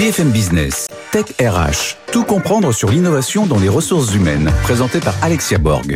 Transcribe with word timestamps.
BFM 0.00 0.30
Business, 0.30 0.86
Tech 1.12 1.26
RH, 1.38 1.98
tout 2.10 2.24
comprendre 2.24 2.72
sur 2.72 2.88
l'innovation 2.88 3.44
dans 3.44 3.58
les 3.58 3.68
ressources 3.68 4.14
humaines, 4.14 4.50
présenté 4.62 4.98
par 4.98 5.12
Alexia 5.20 5.58
Borg. 5.58 5.94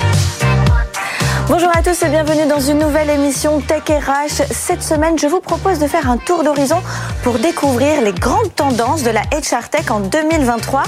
Bonjour 1.46 1.68
à 1.76 1.82
tous 1.82 2.02
et 2.02 2.08
bienvenue 2.08 2.46
dans 2.48 2.58
une 2.58 2.78
nouvelle 2.78 3.10
émission 3.10 3.60
Tech 3.60 3.82
RH. 3.86 4.44
Cette 4.50 4.82
semaine, 4.82 5.18
je 5.18 5.26
vous 5.26 5.40
propose 5.40 5.78
de 5.78 5.86
faire 5.86 6.08
un 6.10 6.16
tour 6.16 6.42
d'horizon 6.42 6.78
pour 7.22 7.38
découvrir 7.38 8.00
les 8.00 8.14
grandes 8.14 8.54
tendances 8.54 9.02
de 9.02 9.10
la 9.10 9.20
HR 9.20 9.68
Tech 9.68 9.90
en 9.90 10.00
2023. 10.00 10.84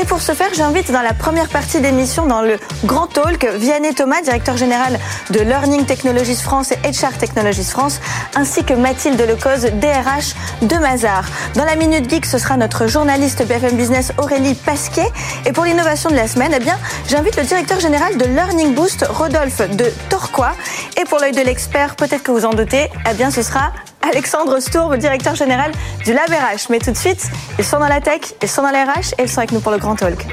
Et 0.00 0.06
pour 0.06 0.22
ce 0.22 0.32
faire, 0.32 0.48
j'invite 0.54 0.90
dans 0.90 1.02
la 1.02 1.12
première 1.12 1.50
partie 1.50 1.82
d'émission, 1.82 2.24
dans 2.24 2.40
le 2.40 2.56
Grand 2.86 3.06
Talk, 3.06 3.46
Vianney 3.58 3.92
Thomas, 3.94 4.22
directeur 4.22 4.56
général 4.56 4.98
de 5.28 5.40
Learning 5.40 5.84
Technologies 5.84 6.36
France 6.36 6.72
et 6.72 6.76
HR 6.90 7.12
Technologies 7.18 7.64
France, 7.64 8.00
ainsi 8.34 8.64
que 8.64 8.72
Mathilde 8.72 9.20
Lecoz, 9.20 9.66
DRH 9.74 10.34
de 10.62 10.76
Mazar. 10.76 11.24
Dans 11.54 11.66
la 11.66 11.76
Minute 11.76 12.08
Geek, 12.08 12.24
ce 12.24 12.38
sera 12.38 12.56
notre 12.56 12.86
journaliste 12.86 13.46
BFM 13.46 13.76
Business 13.76 14.12
Aurélie 14.16 14.54
Pasquet. 14.54 15.10
Et 15.44 15.52
pour 15.52 15.64
l'innovation 15.64 16.08
de 16.08 16.16
la 16.16 16.28
semaine, 16.28 16.52
eh 16.56 16.60
bien, 16.60 16.78
j'invite 17.10 17.36
le 17.36 17.42
directeur 17.42 17.78
général 17.78 18.16
de 18.16 18.24
Learning 18.24 18.74
Boost, 18.74 19.04
Rodolphe 19.10 19.60
de 19.76 19.92
Torquois. 20.08 20.52
Et 21.00 21.04
pour 21.04 21.18
l'œil 21.18 21.32
de 21.32 21.40
l'expert, 21.40 21.96
peut-être 21.96 22.22
que 22.22 22.30
vous 22.30 22.44
en 22.44 22.50
doutez, 22.50 22.88
eh 23.10 23.14
bien 23.14 23.30
ce 23.30 23.42
sera 23.42 23.72
Alexandre 24.02 24.60
Stourbe, 24.60 24.96
directeur 24.96 25.34
général 25.34 25.72
du 26.04 26.12
Lab 26.12 26.28
RH. 26.30 26.70
Mais 26.70 26.78
tout 26.78 26.90
de 26.90 26.96
suite, 26.96 27.28
ils 27.58 27.64
sont 27.64 27.78
dans 27.78 27.88
la 27.88 28.00
tech, 28.00 28.20
ils 28.42 28.48
sont 28.48 28.62
dans 28.62 28.70
les 28.70 28.78
et 29.18 29.22
ils 29.22 29.28
sont 29.28 29.38
avec 29.38 29.52
nous 29.52 29.60
pour 29.60 29.72
le 29.72 29.78
Grand 29.78 29.96
Talk. 29.96 30.26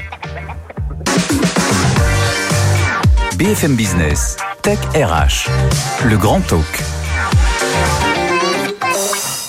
BFM 3.36 3.74
Business, 3.76 4.36
Tech 4.62 4.78
RH, 4.94 5.50
le 6.06 6.16
Grand 6.16 6.40
Talk. 6.40 6.95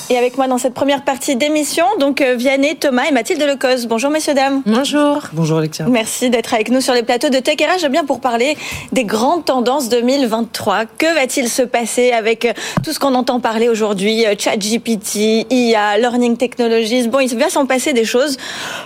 Et 0.10 0.18
avec 0.18 0.38
moi 0.38 0.48
dans 0.48 0.58
cette 0.58 0.74
première 0.74 1.04
partie 1.04 1.36
d'émission, 1.36 1.84
donc 2.00 2.22
euh, 2.22 2.36
Vianney, 2.36 2.78
Thomas 2.78 3.04
et 3.10 3.12
Mathilde 3.12 3.44
Lecoz. 3.44 3.88
Bonjour 3.88 4.10
messieurs, 4.10 4.34
dames. 4.34 4.62
Bonjour. 4.66 5.20
Bonjour 5.34 5.58
Alexia. 5.58 5.86
Merci 5.90 6.30
d'être 6.30 6.54
avec 6.54 6.72
nous 6.72 6.80
sur 6.80 6.94
les 6.94 7.04
plateaux 7.04 7.28
de 7.28 7.40
Tech 7.40 7.58
RH. 7.60 7.90
bien 7.90 8.06
pour 8.06 8.22
parler 8.22 8.56
des 8.94 9.04
grandes 9.04 9.44
tendances 9.44 9.90
2023. 9.90 10.86
Que 10.98 11.14
va-t-il 11.14 11.50
se 11.50 11.62
passer 11.62 12.14
avec 12.14 12.46
euh, 12.46 12.54
tout 12.86 12.94
ce 12.94 13.00
qu'on 13.00 13.16
entend 13.16 13.42
parler 13.42 13.68
aujourd'hui 13.68 14.26
euh, 14.26 14.36
ChatGPT, 14.40 15.46
IA, 15.52 15.98
Learning 15.98 16.38
Technologies? 16.38 17.10
Bon, 17.10 17.20
il 17.20 17.38
va 17.38 17.50
s'en 17.50 17.66
passer 17.66 17.92
des 17.92 18.06
choses. 18.06 18.38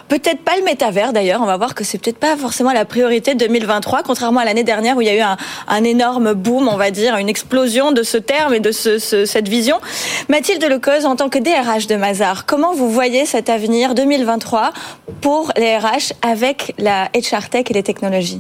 Peut-être 0.08 0.40
pas 0.40 0.58
le 0.58 0.64
métavers 0.64 1.14
d'ailleurs. 1.14 1.42
On 1.44 1.46
va 1.46 1.58
voir 1.58 1.76
que 1.76 1.84
c'est 1.84 2.00
peut-être 2.00 2.18
pas 2.18 2.36
forcément 2.36 2.72
la 2.72 2.86
priorité 2.86 3.36
de 3.36 3.46
2023, 3.46 4.02
contrairement 4.02 4.40
à 4.40 4.46
l'année 4.46 4.64
dernière 4.64 4.98
où 4.98 5.02
il 5.02 5.08
y 5.08 5.12
a 5.12 5.16
eu 5.16 5.22
un, 5.22 5.38
un, 5.68 5.84
énorme 5.84 6.34
boom, 6.34 6.68
on 6.68 6.78
va 6.78 6.90
dire, 6.90 7.16
une 7.18 7.30
explosion 7.30 7.92
de 7.92 8.02
ce 8.02 8.18
terme 8.18 8.56
et 8.56 8.60
de 8.60 8.72
ce, 8.72 8.98
ce, 8.98 9.26
cette 9.26 9.48
vision. 9.48 9.78
Mathilde 10.28 10.66
Lecoz, 10.66 11.06
en 11.12 11.18
tant 11.18 11.28
que 11.28 11.40
DRH 11.40 11.88
de 11.88 11.98
Mazar, 11.98 12.46
comment 12.46 12.74
vous 12.74 12.90
voyez 12.90 13.26
cet 13.26 13.50
avenir 13.50 13.96
2023 13.96 14.72
pour 15.20 15.52
les 15.58 15.76
RH 15.76 16.14
avec 16.22 16.74
la 16.78 17.10
HR 17.14 17.50
Tech 17.50 17.66
et 17.70 17.74
les 17.74 17.84
technologies? 17.84 18.40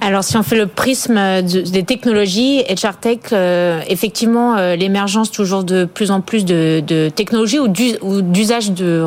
Alors, 0.00 0.22
si 0.22 0.36
on 0.36 0.44
fait 0.44 0.54
le 0.54 0.68
prisme 0.68 1.42
des 1.42 1.82
technologies, 1.82 2.62
HR 2.68 2.98
Tech, 3.00 3.18
euh, 3.32 3.80
effectivement, 3.88 4.54
euh, 4.54 4.76
l'émergence 4.76 5.32
toujours 5.32 5.64
de 5.64 5.86
plus 5.86 6.12
en 6.12 6.20
plus 6.20 6.44
de, 6.44 6.80
de 6.86 7.08
technologies 7.08 7.58
ou 7.58 8.22
d'usage 8.22 8.70
de 8.70 9.04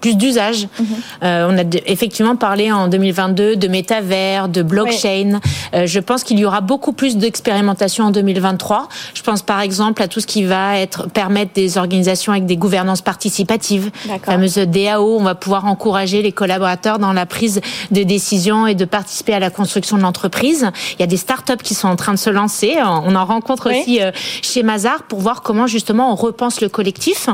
plus 0.00 0.16
d'usage. 0.16 0.68
Mhm. 0.78 0.86
Euh, 1.22 1.48
on 1.50 1.58
a 1.58 1.64
effectivement 1.86 2.36
parlé 2.36 2.70
en 2.70 2.88
2022 2.88 3.56
de 3.56 3.68
métavers, 3.68 4.48
de 4.48 4.62
blockchain. 4.62 5.40
Euh, 5.74 5.86
je 5.86 6.00
pense 6.00 6.24
qu'il 6.24 6.38
y 6.38 6.44
aura 6.44 6.60
beaucoup 6.60 6.92
plus 6.92 7.16
d'expérimentation 7.16 8.04
en 8.04 8.10
2023. 8.10 8.88
Je 9.14 9.22
pense 9.22 9.42
par 9.42 9.60
exemple 9.60 10.02
à 10.02 10.08
tout 10.08 10.20
ce 10.20 10.26
qui 10.26 10.44
va 10.44 10.78
être 10.78 11.08
permettre 11.08 11.52
des 11.54 11.78
organisations 11.78 12.32
avec 12.32 12.46
des 12.46 12.56
gouvernances 12.56 13.02
participatives, 13.02 13.90
fameuse 14.24 14.56
DAO. 14.56 15.18
On 15.18 15.22
va 15.22 15.34
pouvoir 15.34 15.64
encourager 15.64 16.22
les 16.22 16.32
collaborateurs 16.32 16.98
dans 16.98 17.12
la 17.12 17.26
prise 17.26 17.60
de 17.90 18.02
décision 18.02 18.66
et 18.66 18.74
de 18.74 18.84
participer 18.84 19.34
à 19.34 19.40
la 19.40 19.50
construction 19.50 19.96
de 19.96 20.02
l'entreprise. 20.02 20.70
Il 20.94 21.00
y 21.00 21.02
a 21.02 21.06
des 21.06 21.16
startups 21.16 21.62
qui 21.62 21.74
sont 21.74 21.88
en 21.88 21.96
train 21.96 22.12
de 22.12 22.18
se 22.18 22.30
lancer. 22.30 22.76
On 22.82 23.14
en 23.14 23.24
rencontre 23.24 23.70
aussi 23.70 24.00
euh, 24.00 24.10
chez 24.42 24.62
Mazar 24.62 25.02
pour 25.04 25.20
voir 25.20 25.42
comment 25.42 25.66
justement 25.66 26.12
on 26.12 26.14
repense 26.14 26.60
le 26.60 26.68
collectif. 26.68 27.28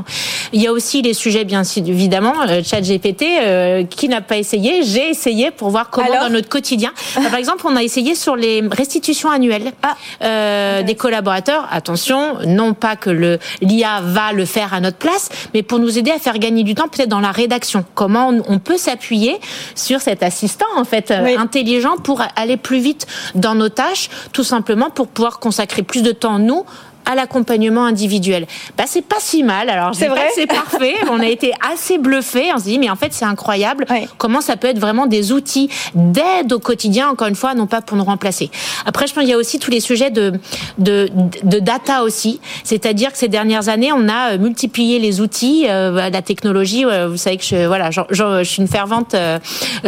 Il 0.52 0.60
y 0.60 0.66
a 0.66 0.72
aussi 0.72 1.02
les 1.02 1.14
sujets 1.14 1.44
bien 1.44 1.62
évidemment 1.76 2.34
chat 2.62 2.80
GPT, 2.80 3.24
euh, 3.40 3.84
qui 3.84 4.08
n'a 4.08 4.20
pas 4.20 4.36
essayé 4.36 4.82
J'ai 4.82 5.08
essayé 5.10 5.50
pour 5.50 5.70
voir 5.70 5.90
comment 5.90 6.20
dans 6.20 6.30
notre 6.30 6.48
quotidien. 6.48 6.92
Par 7.14 7.36
exemple, 7.36 7.64
on 7.66 7.76
a 7.76 7.82
essayé 7.82 8.14
sur 8.14 8.36
les 8.36 8.62
restitutions 8.70 9.30
annuelles 9.30 9.72
ah. 9.82 9.96
euh, 10.22 10.82
des 10.82 10.94
collaborateurs. 10.94 11.68
Attention, 11.70 12.36
non 12.46 12.74
pas 12.74 12.96
que 12.96 13.10
le 13.10 13.38
l'IA 13.60 14.00
va 14.02 14.32
le 14.32 14.44
faire 14.44 14.74
à 14.74 14.80
notre 14.80 14.98
place, 14.98 15.28
mais 15.54 15.62
pour 15.62 15.78
nous 15.78 15.98
aider 15.98 16.10
à 16.10 16.18
faire 16.18 16.38
gagner 16.38 16.64
du 16.64 16.74
temps 16.74 16.88
peut-être 16.88 17.08
dans 17.08 17.20
la 17.20 17.32
rédaction. 17.32 17.84
Comment 17.94 18.32
on, 18.46 18.58
peut 18.58 18.76
s'appuyer 18.76 19.40
sur 19.74 20.00
cet 20.00 20.22
assistant 20.22 20.66
en 20.76 20.84
fait 20.84 21.10
euh, 21.10 21.36
intelligent 21.38 21.96
pour 21.96 22.22
aller 22.36 22.56
plus 22.56 22.78
vite 22.78 23.06
dans 23.34 23.54
nos 23.54 23.68
tâches, 23.68 24.08
tout 24.32 24.44
simplement 24.44 24.90
pour 24.90 25.08
pouvoir 25.08 25.38
consacrer 25.38 25.82
plus 25.82 26.02
de 26.02 26.12
temps 26.12 26.38
nous 26.38 26.64
à 27.04 27.14
l'accompagnement 27.14 27.84
individuel. 27.84 28.46
Bah 28.76 28.84
c'est 28.86 29.04
pas 29.04 29.20
si 29.20 29.42
mal. 29.42 29.70
Alors 29.70 29.94
c'est 29.94 30.08
vrai, 30.08 30.28
c'est 30.34 30.46
parfait. 30.46 30.94
On 31.10 31.20
a 31.20 31.28
été 31.28 31.52
assez 31.72 31.98
bluffé. 31.98 32.50
On 32.54 32.58
se 32.58 32.64
dit 32.64 32.78
mais 32.78 32.90
en 32.90 32.96
fait 32.96 33.12
c'est 33.12 33.24
incroyable 33.24 33.86
comment 34.18 34.40
ça 34.40 34.56
peut 34.56 34.68
être 34.68 34.78
vraiment 34.78 35.06
des 35.06 35.32
outils 35.32 35.68
d'aide 35.94 36.52
au 36.52 36.58
quotidien. 36.58 37.08
Encore 37.08 37.28
une 37.28 37.34
fois, 37.34 37.54
non 37.54 37.66
pas 37.66 37.80
pour 37.80 37.96
nous 37.96 38.04
remplacer. 38.04 38.50
Après, 38.86 39.06
je 39.06 39.14
pense 39.14 39.22
qu'il 39.22 39.30
y 39.30 39.34
a 39.34 39.38
aussi 39.38 39.58
tous 39.58 39.70
les 39.70 39.80
sujets 39.80 40.10
de 40.10 40.32
de, 40.78 41.08
de 41.42 41.58
data 41.58 42.02
aussi. 42.02 42.40
C'est-à-dire 42.64 43.12
que 43.12 43.18
ces 43.18 43.28
dernières 43.28 43.68
années, 43.68 43.92
on 43.92 44.08
a 44.08 44.32
euh, 44.32 44.38
multiplié 44.38 44.98
les 44.98 45.20
outils, 45.20 45.66
euh, 45.68 46.10
la 46.10 46.22
technologie. 46.22 46.84
Vous 46.84 47.16
savez 47.16 47.36
que 47.36 47.44
je 47.44 47.66
voilà, 47.66 47.90
je, 47.90 48.00
je, 48.10 48.44
suis 48.44 48.62
une 48.62 48.68
fervente 48.68 49.14
euh, 49.14 49.38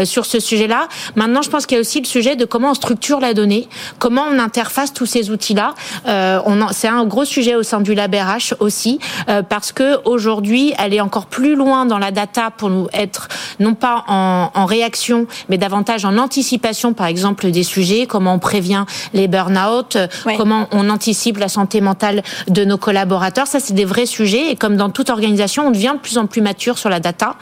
sur 0.04 0.26
ce 0.26 0.40
sujet-là. 0.40 0.88
Maintenant, 1.16 1.42
je 1.42 1.50
pense 1.50 1.66
qu'il 1.66 1.76
y 1.76 1.78
a 1.78 1.80
aussi 1.80 2.00
le 2.00 2.06
sujet 2.06 2.36
de 2.36 2.44
comment 2.44 2.70
on 2.70 2.74
structure 2.74 3.20
la 3.20 3.34
donnée, 3.34 3.68
comment 3.98 4.24
on 4.30 4.38
interface 4.38 4.92
tous 4.92 5.06
ces 5.06 5.30
outils-là. 5.30 5.74
Euh, 6.06 6.40
on 6.46 6.64
c'est 6.72 6.88
un 6.88 7.03
gros 7.04 7.24
sujet 7.24 7.54
au 7.54 7.62
sein 7.62 7.80
du 7.80 7.94
Lab 7.94 8.14
RH 8.14 8.54
aussi, 8.60 8.98
euh, 9.28 9.42
parce 9.42 9.72
que 9.72 9.98
aujourd'hui, 10.04 10.72
elle 10.78 10.94
est 10.94 11.00
encore 11.00 11.26
plus 11.26 11.54
loin 11.54 11.86
dans 11.86 11.98
la 11.98 12.10
data 12.10 12.50
pour 12.50 12.70
nous 12.70 12.88
être 12.92 13.28
non 13.60 13.74
pas 13.74 14.04
en, 14.08 14.50
en 14.54 14.64
réaction, 14.66 15.26
mais 15.48 15.58
davantage 15.58 16.04
en 16.04 16.18
anticipation, 16.18 16.92
par 16.92 17.06
exemple, 17.06 17.50
des 17.50 17.62
sujets, 17.62 18.06
comment 18.06 18.34
on 18.34 18.38
prévient 18.38 18.84
les 19.12 19.28
burn-out, 19.28 19.98
comment 20.36 20.68
on 20.72 20.90
anticipe 20.90 21.38
la 21.38 21.48
santé 21.48 21.80
mentale 21.80 22.22
de 22.48 22.64
nos 22.64 22.78
collaborateurs. 22.78 23.46
Ça, 23.46 23.60
c'est 23.60 23.74
des 23.74 23.84
vrais 23.84 24.06
sujets. 24.06 24.50
Et 24.50 24.56
comme 24.56 24.76
dans 24.76 24.90
toute 24.90 25.10
organisation, 25.10 25.66
on 25.66 25.70
devient 25.70 25.92
de 25.94 26.00
plus 26.00 26.18
en 26.18 26.26
plus 26.26 26.40
mature 26.40 26.78
sur 26.78 26.90
la 26.90 27.00
data, 27.00 27.36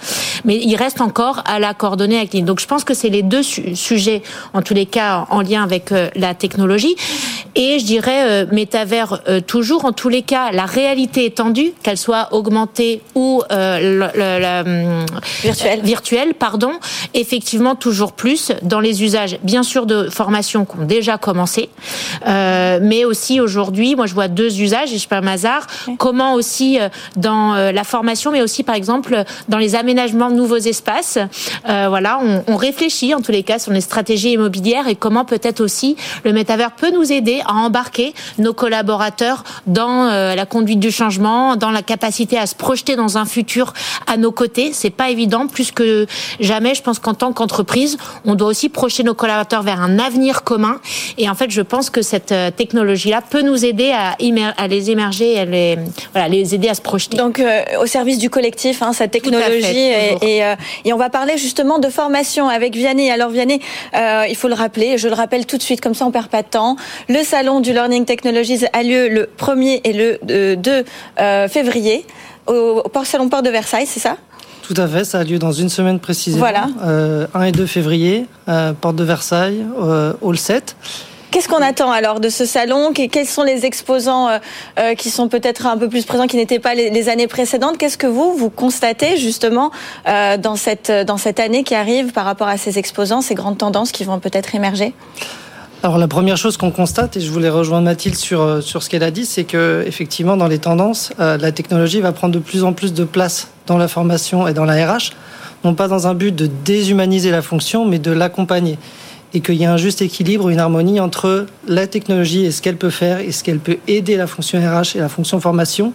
mais 0.44 0.56
il 0.56 0.76
reste 0.76 1.00
encore 1.00 1.42
à 1.46 1.58
la 1.58 1.74
coordonner 1.74 2.16
avec 2.16 2.32
les. 2.32 2.42
Donc, 2.42 2.60
je 2.60 2.66
pense 2.66 2.84
que 2.84 2.94
c'est 2.94 3.08
les 3.08 3.22
deux 3.22 3.42
sujets, 3.42 4.22
en 4.52 4.62
tous 4.62 4.74
les 4.74 4.86
cas, 4.86 5.26
en 5.30 5.40
lien 5.40 5.62
avec 5.62 5.92
euh, 5.92 6.08
la 6.14 6.34
technologie. 6.34 6.96
Et 7.54 7.78
je 7.78 7.84
dirais 7.84 8.44
euh, 8.44 8.46
métavers 8.50 9.20
euh, 9.28 9.40
toujours, 9.52 9.84
en 9.84 9.92
tous 9.92 10.08
les 10.08 10.22
cas, 10.22 10.50
la 10.50 10.64
réalité 10.64 11.26
étendue, 11.26 11.74
qu'elle 11.82 11.98
soit 11.98 12.32
augmentée 12.32 13.02
ou 13.14 13.42
euh, 13.52 13.98
le, 14.14 15.04
virtuelle. 15.42 15.80
virtuelle, 15.82 16.32
pardon, 16.32 16.72
effectivement 17.12 17.74
toujours 17.74 18.12
plus 18.12 18.52
dans 18.62 18.80
les 18.80 19.02
usages, 19.02 19.38
bien 19.42 19.62
sûr 19.62 19.84
de 19.84 20.08
formation 20.08 20.64
qui 20.64 20.78
ont 20.78 20.86
déjà 20.86 21.18
commencé, 21.18 21.68
mais 22.24 23.04
aussi 23.04 23.40
aujourd'hui, 23.40 23.94
moi 23.94 24.06
je 24.06 24.14
vois 24.14 24.28
deux 24.28 24.58
usages, 24.58 24.90
et 24.94 24.96
je 24.96 25.06
parle 25.06 25.28
hasard, 25.28 25.66
comment 25.98 26.32
aussi 26.32 26.78
dans 27.16 27.54
la 27.54 27.84
formation, 27.84 28.32
mais 28.32 28.40
aussi 28.40 28.62
par 28.62 28.74
exemple 28.74 29.22
dans 29.50 29.58
les 29.58 29.74
aménagements 29.74 30.30
de 30.30 30.36
nouveaux 30.36 30.56
espaces, 30.56 31.18
voilà, 31.66 32.20
on, 32.22 32.42
on 32.46 32.56
réfléchit 32.56 33.14
en 33.14 33.20
tous 33.20 33.32
les 33.32 33.42
cas 33.42 33.58
sur 33.58 33.72
les 33.72 33.82
stratégies 33.82 34.32
immobilières 34.32 34.88
et 34.88 34.96
comment 34.96 35.26
peut-être 35.26 35.60
aussi 35.60 35.96
le 36.24 36.32
métavers 36.32 36.70
peut 36.70 36.90
nous 36.90 37.12
aider 37.12 37.42
à 37.44 37.52
embarquer 37.52 38.14
nos 38.38 38.54
collaborateurs 38.54 39.41
dans 39.66 40.06
euh, 40.06 40.34
la 40.34 40.46
conduite 40.46 40.80
du 40.80 40.90
changement, 40.90 41.56
dans 41.56 41.70
la 41.70 41.82
capacité 41.82 42.38
à 42.38 42.46
se 42.46 42.54
projeter 42.54 42.96
dans 42.96 43.18
un 43.18 43.24
futur 43.24 43.72
à 44.06 44.16
nos 44.16 44.32
côtés. 44.32 44.70
C'est 44.72 44.90
pas 44.90 45.10
évident. 45.10 45.46
Plus 45.46 45.70
que 45.70 46.06
jamais, 46.40 46.74
je 46.74 46.82
pense 46.82 46.98
qu'en 46.98 47.14
tant 47.14 47.32
qu'entreprise, 47.32 47.96
on 48.24 48.34
doit 48.34 48.48
aussi 48.48 48.68
projeter 48.68 49.02
nos 49.02 49.14
collaborateurs 49.14 49.62
vers 49.62 49.80
un 49.80 49.98
avenir 49.98 50.44
commun. 50.44 50.80
Et 51.18 51.28
en 51.28 51.34
fait, 51.34 51.50
je 51.50 51.62
pense 51.62 51.90
que 51.90 52.02
cette 52.02 52.32
euh, 52.32 52.50
technologie-là 52.50 53.20
peut 53.22 53.42
nous 53.42 53.64
aider 53.64 53.92
à, 53.92 54.16
à 54.56 54.68
les 54.68 54.90
émerger, 54.90 55.38
à 55.38 55.44
les, 55.44 55.78
voilà, 56.12 56.28
les 56.28 56.54
aider 56.54 56.68
à 56.68 56.74
se 56.74 56.82
projeter. 56.82 57.16
Donc, 57.16 57.38
euh, 57.38 57.62
au 57.80 57.86
service 57.86 58.18
du 58.18 58.30
collectif, 58.30 58.82
hein, 58.82 58.92
cette 58.92 59.10
technologie. 59.10 59.66
et, 59.66 60.38
et, 60.38 60.54
et, 60.84 60.92
on 60.92 60.96
va 60.96 61.10
parler 61.10 61.36
justement 61.36 61.78
de 61.78 61.88
formation 61.88 62.48
avec 62.48 62.74
Vianney. 62.74 63.10
Alors, 63.10 63.30
Vianney, 63.30 63.60
il 63.94 64.36
faut 64.36 64.48
le 64.48 64.54
rappeler, 64.54 64.98
je 64.98 65.08
le 65.08 65.14
rappelle 65.14 65.46
tout 65.46 65.56
de 65.56 65.62
suite, 65.62 65.80
comme 65.80 65.94
ça 65.94 66.04
on 66.06 66.10
perd 66.10 66.28
pas 66.28 66.42
de 66.42 66.48
temps. 66.48 66.76
Le 67.08 67.22
salon 67.22 67.60
du 67.60 67.72
Learning 67.72 68.04
Technologies 68.04 68.64
a 68.72 68.82
lieu 68.82 69.08
le 69.08 69.28
1er 69.38 69.80
et 69.84 69.92
le 69.92 70.56
2 70.56 70.70
euh, 70.70 70.82
euh, 71.20 71.48
février 71.48 72.06
au, 72.46 72.82
Salon 73.04 73.28
Port 73.28 73.42
de 73.42 73.50
Versailles, 73.50 73.86
c'est 73.86 74.00
ça? 74.00 74.16
Tout 74.62 74.74
à 74.76 74.86
fait, 74.86 75.04
ça 75.04 75.20
a 75.20 75.24
lieu 75.24 75.38
dans 75.38 75.52
une 75.52 75.68
semaine 75.68 75.98
précisément. 75.98 76.40
Voilà. 76.40 76.66
Euh, 76.84 77.26
1 77.34 77.44
et 77.44 77.52
2 77.52 77.66
février, 77.66 78.26
porte 78.80 78.96
de 78.96 79.04
Versailles, 79.04 79.64
Hall 80.20 80.38
7. 80.38 80.76
Qu'est-ce 81.30 81.48
qu'on 81.48 81.62
attend 81.62 81.90
alors 81.90 82.20
de 82.20 82.28
ce 82.28 82.44
salon? 82.44 82.92
Quels 82.92 83.26
sont 83.26 83.42
les 83.42 83.64
exposants 83.64 84.28
qui 84.98 85.08
sont 85.08 85.28
peut-être 85.28 85.66
un 85.66 85.78
peu 85.78 85.88
plus 85.88 86.04
présents, 86.04 86.26
qui 86.26 86.36
n'étaient 86.36 86.58
pas 86.58 86.74
les, 86.74 87.08
années 87.08 87.26
précédentes? 87.26 87.78
Qu'est-ce 87.78 87.96
que 87.96 88.06
vous, 88.06 88.34
vous 88.34 88.50
constatez 88.50 89.16
justement 89.16 89.70
dans, 90.06 90.56
cette, 90.56 90.92
dans 90.92 91.16
cette 91.16 91.40
année 91.40 91.64
qui 91.64 91.74
arrive 91.74 92.12
par 92.12 92.24
rapport 92.24 92.48
à 92.48 92.58
ces 92.58 92.78
exposants, 92.78 93.22
ces 93.22 93.34
grandes 93.34 93.58
tendances 93.58 93.92
qui 93.92 94.04
vont 94.04 94.20
peut-être 94.20 94.54
émerger? 94.54 94.94
Alors 95.82 95.98
la 95.98 96.06
première 96.06 96.36
chose 96.36 96.56
qu'on 96.56 96.70
constate, 96.70 97.16
et 97.16 97.20
je 97.20 97.28
voulais 97.30 97.48
rejoindre 97.48 97.84
Mathilde 97.84 98.14
sur, 98.14 98.40
euh, 98.40 98.60
sur 98.60 98.84
ce 98.84 98.88
qu'elle 98.88 99.02
a 99.02 99.10
dit, 99.10 99.26
c'est 99.26 99.42
que 99.42 99.82
effectivement 99.84 100.36
dans 100.36 100.46
les 100.46 100.58
tendances, 100.58 101.12
euh, 101.18 101.36
la 101.36 101.50
technologie 101.50 102.00
va 102.00 102.12
prendre 102.12 102.32
de 102.32 102.38
plus 102.38 102.62
en 102.62 102.72
plus 102.72 102.92
de 102.94 103.02
place 103.02 103.48
dans 103.66 103.78
la 103.78 103.88
formation 103.88 104.46
et 104.46 104.54
dans 104.54 104.64
la 104.64 104.74
RH, 104.86 105.10
non 105.64 105.74
pas 105.74 105.88
dans 105.88 106.06
un 106.06 106.14
but 106.14 106.32
de 106.32 106.48
déshumaniser 106.64 107.32
la 107.32 107.42
fonction, 107.42 107.84
mais 107.84 107.98
de 107.98 108.12
l'accompagner. 108.12 108.78
Et 109.34 109.40
qu'il 109.40 109.56
y 109.56 109.64
a 109.64 109.72
un 109.72 109.76
juste 109.76 110.02
équilibre, 110.02 110.50
une 110.50 110.60
harmonie 110.60 111.00
entre 111.00 111.46
la 111.66 111.88
technologie 111.88 112.44
et 112.44 112.52
ce 112.52 112.62
qu'elle 112.62 112.76
peut 112.76 112.90
faire 112.90 113.18
et 113.18 113.32
ce 113.32 113.42
qu'elle 113.42 113.58
peut 113.58 113.78
aider 113.88 114.16
la 114.16 114.28
fonction 114.28 114.60
RH 114.60 114.94
et 114.96 115.00
la 115.00 115.08
fonction 115.08 115.40
formation 115.40 115.94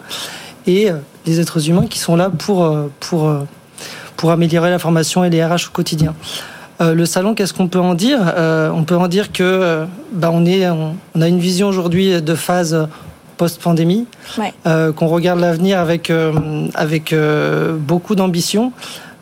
et 0.66 0.92
euh, 0.92 0.96
les 1.26 1.40
êtres 1.40 1.70
humains 1.70 1.88
qui 1.88 2.00
sont 2.00 2.18
là 2.18 2.30
pour, 2.30 2.76
pour, 3.00 3.34
pour 4.18 4.32
améliorer 4.32 4.70
la 4.70 4.80
formation 4.80 5.24
et 5.24 5.30
les 5.30 5.46
RH 5.46 5.68
au 5.70 5.72
quotidien. 5.72 6.14
Euh, 6.80 6.94
le 6.94 7.06
salon, 7.06 7.34
qu'est-ce 7.34 7.54
qu'on 7.54 7.68
peut 7.68 7.80
en 7.80 7.96
dire? 7.96 8.20
Euh, 8.38 8.70
On 8.74 8.84
peut 8.84 8.96
en 8.96 9.08
dire 9.08 9.32
que 9.32 9.44
euh, 9.44 9.86
bah, 10.14 10.30
on, 10.32 10.46
est, 10.46 10.70
on, 10.70 11.22
a 11.22 11.28
une 11.28 11.40
vision 11.40 11.68
aujourd'hui 11.68 12.22
de 12.22 12.36
phase 12.36 12.88
post-pandémie, 13.38 14.08
qu'on 14.66 15.08
regarde 15.08 15.40
l'avenir 15.40 15.80
avec, 15.80 16.12
avec 16.74 17.14
beaucoup 17.78 18.16
d'ambition. 18.16 18.72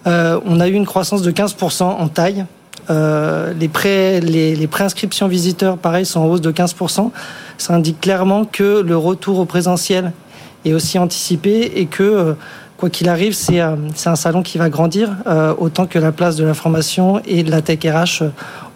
on 0.06 0.60
a 0.62 0.68
eu 0.70 0.72
une 0.72 0.86
croissance 0.86 1.22
de 1.22 1.32
15% 1.32 1.84
en 1.84 2.08
taille. 2.08 2.46
les, 2.88 3.68
pré, 3.68 4.22
les, 4.22 4.56
les 4.56 4.68
préinscriptions 4.68 5.28
visiteurs, 5.28 5.78
pareil, 5.78 6.06
sont 6.06 6.22
en 6.22 6.28
hausse 6.28 6.40
de 6.40 6.52
15%. 6.54 7.12
Ça 7.58 7.74
indique 7.74 8.00
clairement 8.00 8.46
que 8.46 8.82
le 8.82 8.96
retour 8.96 9.38
au 9.38 9.44
présentiel 9.44 10.14
est 10.64 10.72
aussi 10.72 10.98
anticipé 10.98 11.74
et 11.76 11.86
que 11.86 12.38
quoi 12.78 12.90
qu'il 12.90 13.10
arrive, 13.10 13.34
c'est 13.34 13.60
un 13.60 14.16
salon 14.16 14.44
qui 14.44 14.58
va 14.58 14.70
grandir 14.70 15.12
autant 15.58 15.86
que 15.86 16.00
la 16.00 16.12
place 16.12 16.36
de 16.36 16.44
la 16.44 16.54
formation 16.54 17.22
et 17.26 17.44
de 17.44 17.52
la 17.52 17.62
tech 17.62 17.80
RH 17.84 18.24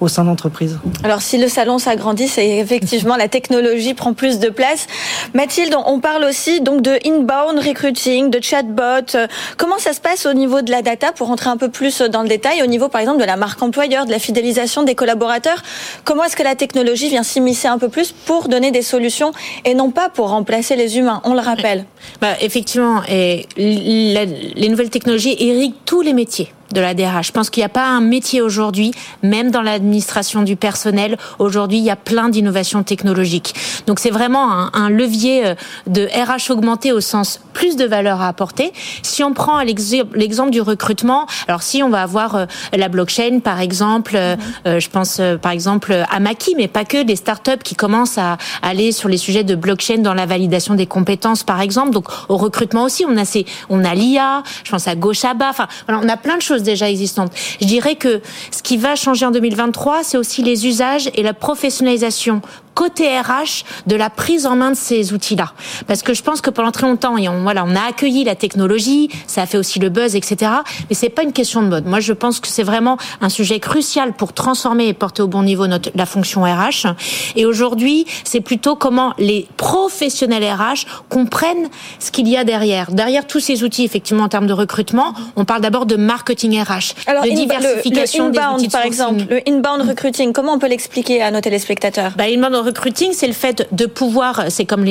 au 0.01 0.07
sein 0.07 0.23
d'entreprise. 0.23 0.79
Alors 1.03 1.21
si 1.21 1.37
le 1.37 1.47
salon 1.47 1.77
s'agrandit, 1.77 2.27
c'est 2.27 2.57
effectivement 2.57 3.15
la 3.15 3.27
technologie 3.27 3.93
prend 3.93 4.13
plus 4.13 4.39
de 4.39 4.49
place. 4.49 4.87
Mathilde, 5.33 5.75
on 5.85 5.99
parle 5.99 6.23
aussi 6.23 6.61
donc 6.61 6.81
de 6.81 6.97
inbound 7.05 7.59
recruiting, 7.59 8.29
de 8.29 8.41
chatbot. 8.41 9.17
Comment 9.57 9.77
ça 9.77 9.93
se 9.93 10.01
passe 10.01 10.25
au 10.25 10.33
niveau 10.33 10.61
de 10.61 10.71
la 10.71 10.81
data 10.81 11.11
pour 11.11 11.27
rentrer 11.27 11.49
un 11.49 11.57
peu 11.57 11.69
plus 11.69 12.01
dans 12.01 12.21
le 12.21 12.29
détail, 12.29 12.61
au 12.63 12.67
niveau 12.67 12.87
par 12.87 13.01
exemple 13.01 13.19
de 13.19 13.25
la 13.25 13.35
marque 13.35 13.61
employeur, 13.61 14.05
de 14.05 14.11
la 14.11 14.19
fidélisation 14.19 14.83
des 14.83 14.95
collaborateurs? 14.95 15.61
Comment 16.05 16.23
est-ce 16.23 16.35
que 16.35 16.43
la 16.43 16.55
technologie 16.55 17.09
vient 17.09 17.23
s'immiscer 17.23 17.67
un 17.67 17.77
peu 17.77 17.89
plus 17.89 18.11
pour 18.11 18.47
donner 18.47 18.71
des 18.71 18.81
solutions 18.81 19.31
et 19.65 19.73
non 19.73 19.91
pas 19.91 20.09
pour 20.09 20.29
remplacer 20.29 20.75
les 20.75 20.97
humains? 20.97 21.21
On 21.23 21.33
le 21.33 21.41
rappelle. 21.41 21.85
Bah, 22.21 22.33
effectivement, 22.41 23.01
et 23.07 23.47
les 23.57 24.69
nouvelles 24.69 24.89
technologies 24.89 25.35
irriguent 25.39 25.75
tous 25.85 26.01
les 26.01 26.13
métiers 26.13 26.51
de 26.73 26.81
la 26.81 26.93
DRH. 26.93 27.27
Je 27.27 27.31
pense 27.31 27.49
qu'il 27.49 27.61
n'y 27.61 27.65
a 27.65 27.69
pas 27.69 27.87
un 27.87 28.01
métier 28.01 28.41
aujourd'hui, 28.41 28.91
même 29.23 29.51
dans 29.51 29.61
l'administration 29.61 30.41
du 30.41 30.55
personnel, 30.55 31.17
aujourd'hui 31.39 31.77
il 31.77 31.83
y 31.83 31.89
a 31.89 31.95
plein 31.95 32.29
d'innovations 32.29 32.83
technologiques. 32.83 33.55
Donc 33.87 33.99
c'est 33.99 34.09
vraiment 34.09 34.51
un, 34.51 34.71
un, 34.73 34.89
levier 34.89 35.45
euh, 35.45 35.55
de 35.87 36.05
RH 36.05 36.51
augmenté 36.51 36.91
au 36.91 37.01
sens 37.01 37.39
plus 37.53 37.75
de 37.75 37.85
valeur 37.85 38.21
à 38.21 38.27
apporter. 38.27 38.71
Si 39.03 39.23
on 39.23 39.33
prend 39.33 39.61
l'exemple 39.61 40.51
du 40.51 40.61
recrutement, 40.61 41.25
alors 41.47 41.61
si 41.61 41.83
on 41.83 41.89
va 41.89 42.03
avoir 42.03 42.35
euh, 42.35 42.45
la 42.73 42.89
blockchain 42.89 43.39
par 43.43 43.59
exemple, 43.59 44.13
euh, 44.15 44.35
mm-hmm. 44.65 44.79
je 44.79 44.89
pense 44.89 45.21
par 45.41 45.51
exemple 45.51 45.93
à 46.09 46.19
Maki, 46.19 46.55
mais 46.55 46.67
pas 46.67 46.85
que, 46.85 47.03
des 47.03 47.15
startups 47.15 47.63
qui 47.63 47.75
commencent 47.75 48.17
à 48.17 48.37
aller 48.61 48.91
sur 48.91 49.09
les 49.09 49.17
sujets 49.17 49.43
de 49.43 49.55
blockchain 49.55 49.99
dans 49.99 50.13
la 50.13 50.25
validation 50.25 50.75
des 50.75 50.85
compétences 50.85 51.43
par 51.43 51.61
exemple. 51.61 51.91
Donc 51.91 52.07
au 52.29 52.37
recrutement 52.37 52.83
aussi, 52.83 53.05
on 53.07 53.17
a 53.17 53.25
ces, 53.25 53.45
on 53.69 53.83
a 53.83 53.93
l'IA, 53.93 54.43
je 54.63 54.71
pense 54.71 54.87
à 54.87 54.95
Goshaba, 54.95 55.49
enfin 55.49 55.67
voilà, 55.87 56.01
on 56.03 56.09
a 56.09 56.17
plein 56.17 56.37
de 56.37 56.41
choses 56.41 56.58
déjà 56.63 56.89
existantes. 56.89 57.31
Je 57.61 57.65
dirais 57.65 57.95
que 57.95 58.21
ce 58.51 58.61
qui 58.61 58.77
va 58.77 58.95
changer 58.95 59.25
en 59.25 59.31
2023, 59.31 60.03
c'est 60.03 60.17
aussi 60.17 60.43
les 60.43 60.67
usages 60.67 61.09
et 61.15 61.23
la 61.23 61.33
professionnalisation 61.33 62.41
côté 62.73 63.19
RH 63.19 63.63
de 63.87 63.95
la 63.95 64.09
prise 64.09 64.45
en 64.45 64.55
main 64.55 64.71
de 64.71 64.75
ces 64.75 65.13
outils-là. 65.13 65.53
Parce 65.87 66.01
que 66.01 66.13
je 66.13 66.23
pense 66.23 66.41
que 66.41 66.49
pendant 66.49 66.71
très 66.71 66.87
longtemps, 66.87 67.15
on, 67.17 67.43
voilà, 67.43 67.65
on 67.65 67.75
a 67.75 67.81
accueilli 67.81 68.23
la 68.23 68.35
technologie, 68.35 69.09
ça 69.27 69.41
a 69.41 69.45
fait 69.45 69.57
aussi 69.57 69.79
le 69.79 69.89
buzz, 69.89 70.15
etc. 70.15 70.51
Mais 70.89 70.95
c'est 70.95 71.09
pas 71.09 71.23
une 71.23 71.33
question 71.33 71.61
de 71.61 71.67
mode. 71.67 71.85
Moi, 71.85 71.99
je 71.99 72.13
pense 72.13 72.39
que 72.39 72.47
c'est 72.47 72.63
vraiment 72.63 72.97
un 73.21 73.29
sujet 73.29 73.59
crucial 73.59 74.13
pour 74.13 74.33
transformer 74.33 74.87
et 74.87 74.93
porter 74.93 75.21
au 75.21 75.27
bon 75.27 75.43
niveau 75.43 75.67
notre, 75.67 75.91
la 75.95 76.05
fonction 76.05 76.43
RH. 76.43 76.87
Et 77.35 77.45
aujourd'hui, 77.45 78.05
c'est 78.23 78.41
plutôt 78.41 78.75
comment 78.75 79.13
les 79.17 79.47
professionnels 79.57 80.43
RH 80.43 80.85
comprennent 81.09 81.69
ce 81.99 82.11
qu'il 82.11 82.27
y 82.27 82.37
a 82.37 82.43
derrière. 82.43 82.91
Derrière 82.91 83.27
tous 83.27 83.39
ces 83.39 83.63
outils, 83.63 83.83
effectivement, 83.83 84.23
en 84.23 84.29
termes 84.29 84.47
de 84.47 84.53
recrutement, 84.53 85.13
on 85.35 85.45
parle 85.45 85.61
d'abord 85.61 85.85
de 85.85 85.95
marketing 85.95 86.61
RH, 86.61 86.95
Alors, 87.07 87.23
de 87.23 87.29
diversification 87.29 88.29
le, 88.29 88.39
inbound, 88.39 88.71
par 88.71 88.85
exemple, 88.85 89.23
le 89.29 89.41
inbound 89.47 89.87
recruiting, 89.87 90.33
comment 90.33 90.53
on 90.53 90.59
peut 90.59 90.67
l'expliquer 90.67 91.21
à 91.21 91.31
nos 91.31 91.41
téléspectateurs? 91.41 92.13
Bah, 92.17 92.29
recruiting, 92.69 93.11
c'est 93.13 93.27
le 93.27 93.33
fait 93.33 93.67
de 93.71 93.85
pouvoir, 93.85 94.45
c'est 94.49 94.65
comme 94.65 94.85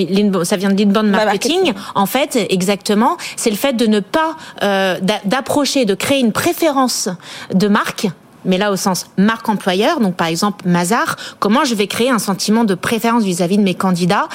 ça 0.45 0.57
vient 0.57 0.71
de 0.71 0.79
l'inbound 0.79 1.11
marketing, 1.11 1.73
en 1.95 2.07
fait, 2.07 2.37
exactement, 2.51 3.17
c'est 3.37 3.51
le 3.51 3.57
fait 3.57 3.75
de 3.75 3.87
ne 3.87 4.01
pas 4.01 4.37
euh, 4.63 4.99
d'approcher, 5.25 5.85
de 5.85 5.95
créer 5.95 6.21
une 6.21 6.33
préférence 6.33 7.09
de 7.55 7.69
marque 7.69 8.09
mais 8.49 8.59
là 8.59 8.73
au 8.73 8.77
sens 8.77 9.07
marque 9.17 9.49
employeur, 9.49 10.01
donc 10.01 10.17
par 10.17 10.27
exemple 10.27 10.67
Mazar, 10.67 11.17
comment 11.39 11.65
je 11.65 11.75
vais 11.75 11.87
créer 11.87 12.11
un 12.11 12.19
sentiment 12.19 12.65
de 12.65 12.75
préférence 12.75 13.23
vis-à-vis 13.23 13.59
de 13.59 13.63
mes 13.63 13.75
candidats 13.75 14.29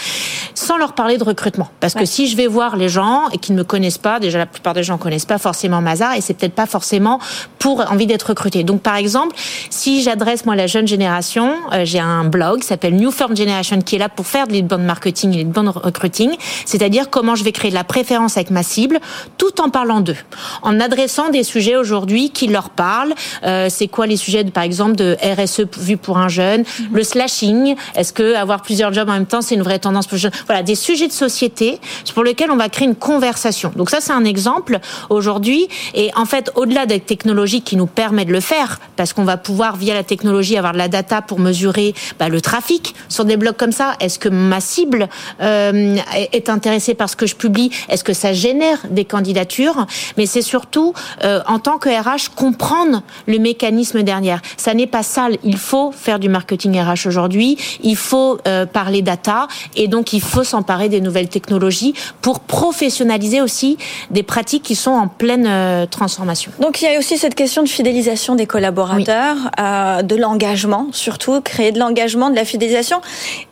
sans 0.56 0.78
leur 0.78 0.94
parler 0.94 1.18
de 1.18 1.24
recrutement? 1.24 1.70
Parce 1.80 1.94
que 1.94 2.06
si 2.06 2.28
je 2.28 2.38
vais 2.38 2.48
voir 2.48 2.78
les 2.78 2.90
gens 2.90 3.28
et 3.34 3.38
qu'ils 3.38 3.56
ne 3.56 3.60
me 3.60 3.64
connaissent 3.64 3.98
pas, 3.98 4.20
déjà 4.20 4.38
la 4.38 4.46
plupart 4.46 4.74
des 4.74 4.84
gens 4.84 4.94
ne 4.94 5.00
connaissent 5.00 5.26
pas 5.26 5.38
forcément 5.38 5.82
Mazar 5.82 6.14
et 6.16 6.22
c'est 6.22 6.34
peut-être 6.34 6.56
pas 6.56 6.66
forcément 6.66 7.20
pour 7.60 7.80
envie 7.92 8.08
d'être 8.08 8.24
recruté. 8.24 8.64
Donc 8.64 8.82
par 8.82 8.96
exemple, 8.96 9.36
si 9.70 10.02
j'adresse 10.04 10.46
moi 10.46 10.56
la 10.56 10.68
jeune 10.68 10.88
génération, 10.88 11.56
euh, 11.74 11.86
j'ai 11.86 12.00
un 12.00 12.24
blog 12.24 12.62
qui 12.62 12.68
s'appelle 12.68 12.96
New 12.96 13.12
Firm 13.12 13.36
Generation 13.36 13.82
qui 13.82 13.96
est 13.96 14.00
là 14.00 14.10
pour 14.10 14.28
faire 14.28 14.48
de 14.48 14.54
l'inbound 14.54 14.84
marketing 14.84 15.34
et 15.34 15.44
de 15.44 15.54
l'inbound 15.54 15.70
recruiting, 15.70 16.32
c'est-à-dire 16.66 17.10
comment 17.10 17.36
je 17.36 17.44
vais 17.44 17.52
créer 17.52 17.72
de 17.72 17.76
la 17.76 17.84
préférence 17.84 18.38
avec 18.38 18.52
ma 18.52 18.64
cible 18.64 19.00
tout 19.38 19.60
en 19.62 19.70
parlant 19.70 20.02
d'eux, 20.02 20.18
en 20.62 20.80
adressant 20.80 21.30
des 21.30 21.44
sujets 21.44 21.76
aujourd'hui 21.76 22.30
qui 22.30 22.48
leur 22.48 22.70
parlent. 22.70 23.14
Euh, 23.44 23.68
c'est 23.70 23.88
quoi 23.88 24.03
les 24.06 24.18
sujets, 24.18 24.44
de, 24.44 24.52
par 24.52 24.64
exemple, 24.64 24.96
de 24.96 25.18
RSE 25.22 25.62
vu 25.78 25.98
pour 25.98 26.18
un 26.18 26.30
jeune, 26.30 26.62
mhm. 26.62 26.88
le 26.94 27.04
slashing, 27.04 27.76
est-ce 27.96 28.14
que 28.14 28.36
avoir 28.36 28.62
plusieurs 28.62 28.94
jobs 28.94 29.10
en 29.10 29.14
même 29.14 29.26
temps, 29.26 29.42
c'est 29.42 29.56
une 29.56 29.62
vraie 29.62 29.80
tendance 29.80 30.08
pour 30.08 30.16
les 30.16 30.22
jeunes 30.22 30.32
Voilà, 30.46 30.64
des 30.64 30.76
sujets 30.76 31.08
de 31.08 31.14
société 31.14 31.80
pour 32.14 32.24
lesquels 32.24 32.52
on 32.52 32.56
va 32.56 32.70
créer 32.70 32.88
une 32.88 32.96
conversation. 32.96 33.72
Donc 33.76 33.90
ça, 33.90 34.00
c'est 34.02 34.14
un 34.14 34.26
exemple 34.26 34.80
aujourd'hui. 35.10 35.68
Et 35.94 36.12
en 36.16 36.26
fait, 36.26 36.52
au-delà 36.56 36.86
des 36.86 37.00
technologies 37.00 37.62
qui 37.62 37.76
nous 37.76 37.88
permettent 37.88 38.28
de 38.28 38.34
le 38.34 38.40
faire, 38.40 38.80
parce 38.96 39.14
qu'on 39.14 39.24
va 39.24 39.38
pouvoir, 39.38 39.76
via 39.76 39.94
la 39.94 40.04
technologie, 40.04 40.58
avoir 40.58 40.74
de 40.74 40.78
la 40.78 40.88
data 40.88 41.22
pour 41.22 41.40
mesurer 41.40 41.94
bah, 42.20 42.30
le 42.30 42.42
trafic 42.42 42.96
sur 43.10 43.26
des 43.26 43.38
blogs 43.38 43.56
comme 43.56 43.72
ça. 43.72 43.96
Est-ce 44.00 44.20
que 44.20 44.30
ma 44.30 44.62
cible 44.62 45.10
euh, 45.42 45.98
est 46.32 46.50
intéressée 46.50 46.94
par 46.94 47.10
ce 47.10 47.16
que 47.16 47.26
je 47.26 47.36
publie? 47.36 47.72
Est-ce 47.90 48.04
que 48.04 48.14
ça 48.14 48.34
génère 48.34 48.80
des 48.90 49.06
candidatures? 49.06 49.86
Mais 50.18 50.26
c'est 50.26 50.42
surtout, 50.42 50.94
euh, 51.24 51.42
en 51.48 51.60
tant 51.60 51.78
que 51.78 51.90
RH, 51.90 52.34
comprendre 52.36 53.04
le 53.28 53.40
mécanisme 53.40 53.83
dernière. 53.92 54.42
Ça 54.58 54.74
n'est 54.74 54.88
pas 54.88 55.04
sale. 55.04 55.38
Il 55.44 55.58
faut 55.58 55.92
faire 55.92 56.20
du 56.20 56.30
marketing 56.30 56.80
RH 56.80 57.08
aujourd'hui. 57.08 57.58
Il 57.84 57.96
faut 57.96 58.40
euh, 58.48 58.66
parler 58.66 59.02
data 59.02 59.48
et 59.76 59.88
donc 59.88 60.14
il 60.14 60.22
faut 60.22 60.44
s'emparer 60.44 60.90
des 60.90 61.02
nouvelles 61.02 61.28
technologies 61.28 61.94
pour 62.22 62.40
professionnaliser 62.40 63.42
aussi 63.42 63.78
des 64.12 64.24
pratiques 64.24 64.64
qui 64.64 64.76
sont 64.76 64.92
en 64.92 65.08
pleine 65.08 65.46
euh, 65.48 65.86
transformation. 65.86 66.52
Donc 66.60 66.82
il 66.82 66.92
y 66.92 66.96
a 66.96 66.98
aussi 66.98 67.18
cette 67.18 67.36
question 67.36 67.64
de 67.64 67.70
fidélisation 67.70 68.36
des 68.36 68.46
collaborateurs, 68.46 69.38
euh, 69.60 70.02
de 70.02 70.16
l'engagement 70.16 70.88
surtout, 70.92 71.42
créer 71.42 71.72
de 71.72 71.80
l'engagement, 71.80 72.30
de 72.30 72.36
la 72.36 72.46
fidélisation. 72.46 73.02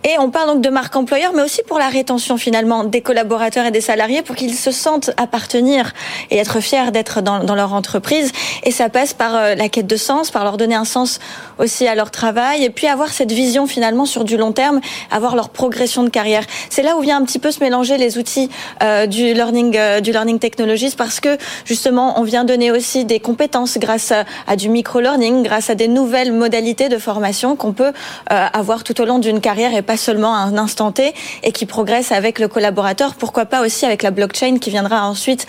Et 0.03 0.17
on 0.19 0.29
parle 0.29 0.47
donc 0.47 0.61
de 0.61 0.69
marque 0.69 0.95
employeur, 0.95 1.33
mais 1.35 1.43
aussi 1.43 1.61
pour 1.67 1.79
la 1.79 1.87
rétention 1.87 2.37
finalement 2.37 2.83
des 2.83 3.01
collaborateurs 3.01 3.65
et 3.65 3.71
des 3.71 3.81
salariés 3.81 4.21
pour 4.21 4.35
qu'ils 4.35 4.55
se 4.55 4.71
sentent 4.71 5.11
appartenir 5.17 5.93
et 6.29 6.37
être 6.37 6.59
fiers 6.59 6.91
d'être 6.91 7.21
dans, 7.21 7.43
dans 7.43 7.55
leur 7.55 7.73
entreprise. 7.73 8.31
Et 8.63 8.71
ça 8.71 8.89
passe 8.89 9.13
par 9.13 9.33
la 9.33 9.69
quête 9.69 9.87
de 9.87 9.95
sens 9.95 10.20
par 10.29 10.43
leur 10.43 10.57
donner 10.57 10.75
un 10.75 10.85
sens 10.85 11.19
aussi 11.57 11.87
à 11.87 11.95
leur 11.95 12.11
travail, 12.11 12.63
et 12.63 12.69
puis 12.69 12.87
avoir 12.87 13.09
cette 13.09 13.31
vision 13.31 13.65
finalement 13.65 14.05
sur 14.05 14.23
du 14.23 14.37
long 14.37 14.51
terme, 14.51 14.81
avoir 15.09 15.35
leur 15.35 15.49
progression 15.49 16.03
de 16.03 16.09
carrière. 16.09 16.43
C'est 16.69 16.83
là 16.83 16.97
où 16.97 17.01
vient 17.01 17.17
un 17.17 17.25
petit 17.25 17.39
peu 17.39 17.51
se 17.51 17.61
mélanger 17.61 17.97
les 17.97 18.17
outils 18.17 18.49
euh, 18.83 19.05
du 19.05 19.33
learning, 19.33 19.75
euh, 19.77 19.99
du 20.01 20.11
learning 20.11 20.39
technologies, 20.39 20.93
parce 20.97 21.19
que 21.19 21.37
justement, 21.65 22.19
on 22.19 22.23
vient 22.23 22.43
donner 22.43 22.71
aussi 22.71 23.05
des 23.05 23.19
compétences 23.19 23.77
grâce 23.77 24.11
à, 24.11 24.55
du 24.55 24.69
micro-learning, 24.69 25.43
grâce 25.43 25.69
à 25.69 25.75
des 25.75 25.87
nouvelles 25.87 26.33
modalités 26.33 26.89
de 26.89 26.97
formation 26.97 27.55
qu'on 27.55 27.73
peut 27.73 27.93
euh, 28.31 28.47
avoir 28.53 28.83
tout 28.83 28.99
au 29.01 29.05
long 29.05 29.19
d'une 29.19 29.39
carrière 29.39 29.73
et 29.73 29.81
pas 29.81 29.97
seulement 29.97 30.35
à 30.35 30.39
un 30.39 30.57
instant 30.57 30.91
T, 30.91 31.13
et 31.43 31.51
qui 31.51 31.65
progresse 31.65 32.11
avec 32.11 32.39
le 32.39 32.47
collaborateur. 32.47 33.15
Pourquoi 33.15 33.45
pas 33.45 33.61
aussi 33.61 33.85
avec 33.85 34.03
la 34.03 34.11
blockchain 34.11 34.57
qui 34.59 34.69
viendra 34.69 35.07
ensuite 35.07 35.47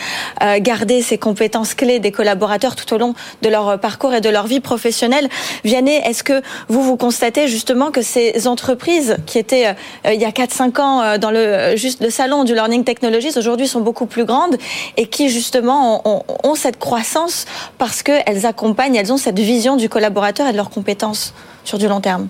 garder 0.58 1.02
ces 1.02 1.18
compétences 1.18 1.74
clés 1.74 1.98
des 1.98 2.12
collaborateurs 2.12 2.76
tout 2.76 2.92
au 2.94 2.98
long 2.98 3.14
de 3.42 3.48
leur 3.48 3.78
parcours 3.78 4.14
et 4.14 4.20
de 4.20 4.28
leur 4.28 4.46
vie 4.46 4.60
professionnelle. 4.62 5.28
Vianney, 5.64 5.96
est-ce 5.96 6.22
que 6.22 6.42
vous 6.68 6.82
vous 6.82 6.96
constatez 6.96 7.48
justement 7.48 7.90
que 7.90 8.02
ces 8.02 8.46
entreprises 8.46 9.16
qui 9.26 9.38
étaient 9.38 9.74
il 10.04 10.20
y 10.20 10.24
a 10.24 10.30
4-5 10.30 10.80
ans 10.80 11.18
dans 11.18 11.30
le 11.30 11.76
juste 11.76 12.02
le 12.02 12.10
salon 12.10 12.44
du 12.44 12.54
Learning 12.54 12.84
Technologies 12.84 13.36
aujourd'hui 13.36 13.68
sont 13.68 13.80
beaucoup 13.80 14.06
plus 14.06 14.24
grandes 14.24 14.56
et 14.96 15.06
qui 15.06 15.28
justement 15.28 16.02
ont, 16.04 16.22
ont 16.44 16.54
cette 16.54 16.78
croissance 16.78 17.46
parce 17.78 18.02
qu'elles 18.02 18.46
accompagnent, 18.46 18.96
elles 18.96 19.12
ont 19.12 19.16
cette 19.16 19.38
vision 19.38 19.76
du 19.76 19.88
collaborateur 19.88 20.46
et 20.46 20.52
de 20.52 20.56
leurs 20.56 20.70
compétences 20.70 21.34
sur 21.64 21.78
du 21.78 21.88
long 21.88 22.00
terme? 22.00 22.28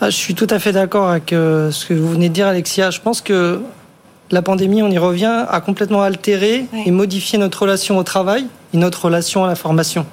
Ah, 0.00 0.10
je 0.10 0.16
suis 0.16 0.34
tout 0.34 0.46
à 0.50 0.58
fait 0.58 0.72
d'accord 0.72 1.08
avec 1.08 1.32
euh, 1.32 1.70
ce 1.70 1.86
que 1.86 1.94
vous 1.94 2.10
venez 2.10 2.28
de 2.28 2.34
dire, 2.34 2.46
Alexia. 2.46 2.90
Je 2.90 3.00
pense 3.00 3.20
que 3.20 3.60
la 4.30 4.42
pandémie, 4.42 4.82
on 4.82 4.90
y 4.90 4.98
revient, 4.98 5.44
a 5.48 5.60
complètement 5.60 6.02
altéré 6.02 6.66
et 6.86 6.90
modifié 6.90 7.38
notre 7.38 7.62
relation 7.62 7.98
au 7.98 8.02
travail 8.02 8.46
et 8.74 8.78
notre 8.78 9.04
relation 9.04 9.44
à 9.44 9.46
la 9.48 9.54
formation. 9.54 10.06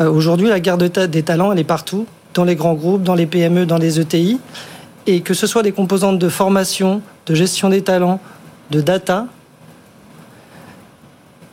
Euh, 0.00 0.10
aujourd'hui, 0.10 0.48
la 0.48 0.60
guerre 0.60 0.78
des 0.78 0.90
talents, 1.22 1.52
elle 1.52 1.58
est 1.58 1.64
partout, 1.64 2.06
dans 2.34 2.44
les 2.44 2.56
grands 2.56 2.74
groupes, 2.74 3.02
dans 3.02 3.14
les 3.14 3.26
PME, 3.26 3.66
dans 3.66 3.78
les 3.78 4.00
ETI. 4.00 4.40
Et 5.06 5.20
que 5.20 5.34
ce 5.34 5.46
soit 5.46 5.62
des 5.62 5.72
composantes 5.72 6.18
de 6.18 6.28
formation, 6.28 7.02
de 7.26 7.34
gestion 7.34 7.68
des 7.68 7.82
talents, 7.82 8.20
de 8.70 8.80
data, 8.80 9.26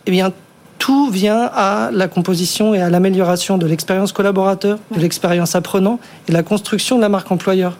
eh 0.05 0.11
bien, 0.11 0.31
tout 0.79 1.09
vient 1.11 1.49
à 1.53 1.89
la 1.91 2.07
composition 2.07 2.73
et 2.73 2.81
à 2.81 2.89
l'amélioration 2.89 3.57
de 3.57 3.67
l'expérience 3.67 4.13
collaborateur, 4.13 4.79
de 4.95 4.99
l'expérience 4.99 5.53
apprenant 5.53 5.99
et 6.27 6.31
la 6.31 6.41
construction 6.41 6.95
de 6.95 7.01
la 7.01 7.09
marque 7.09 7.31
employeur. 7.31 7.77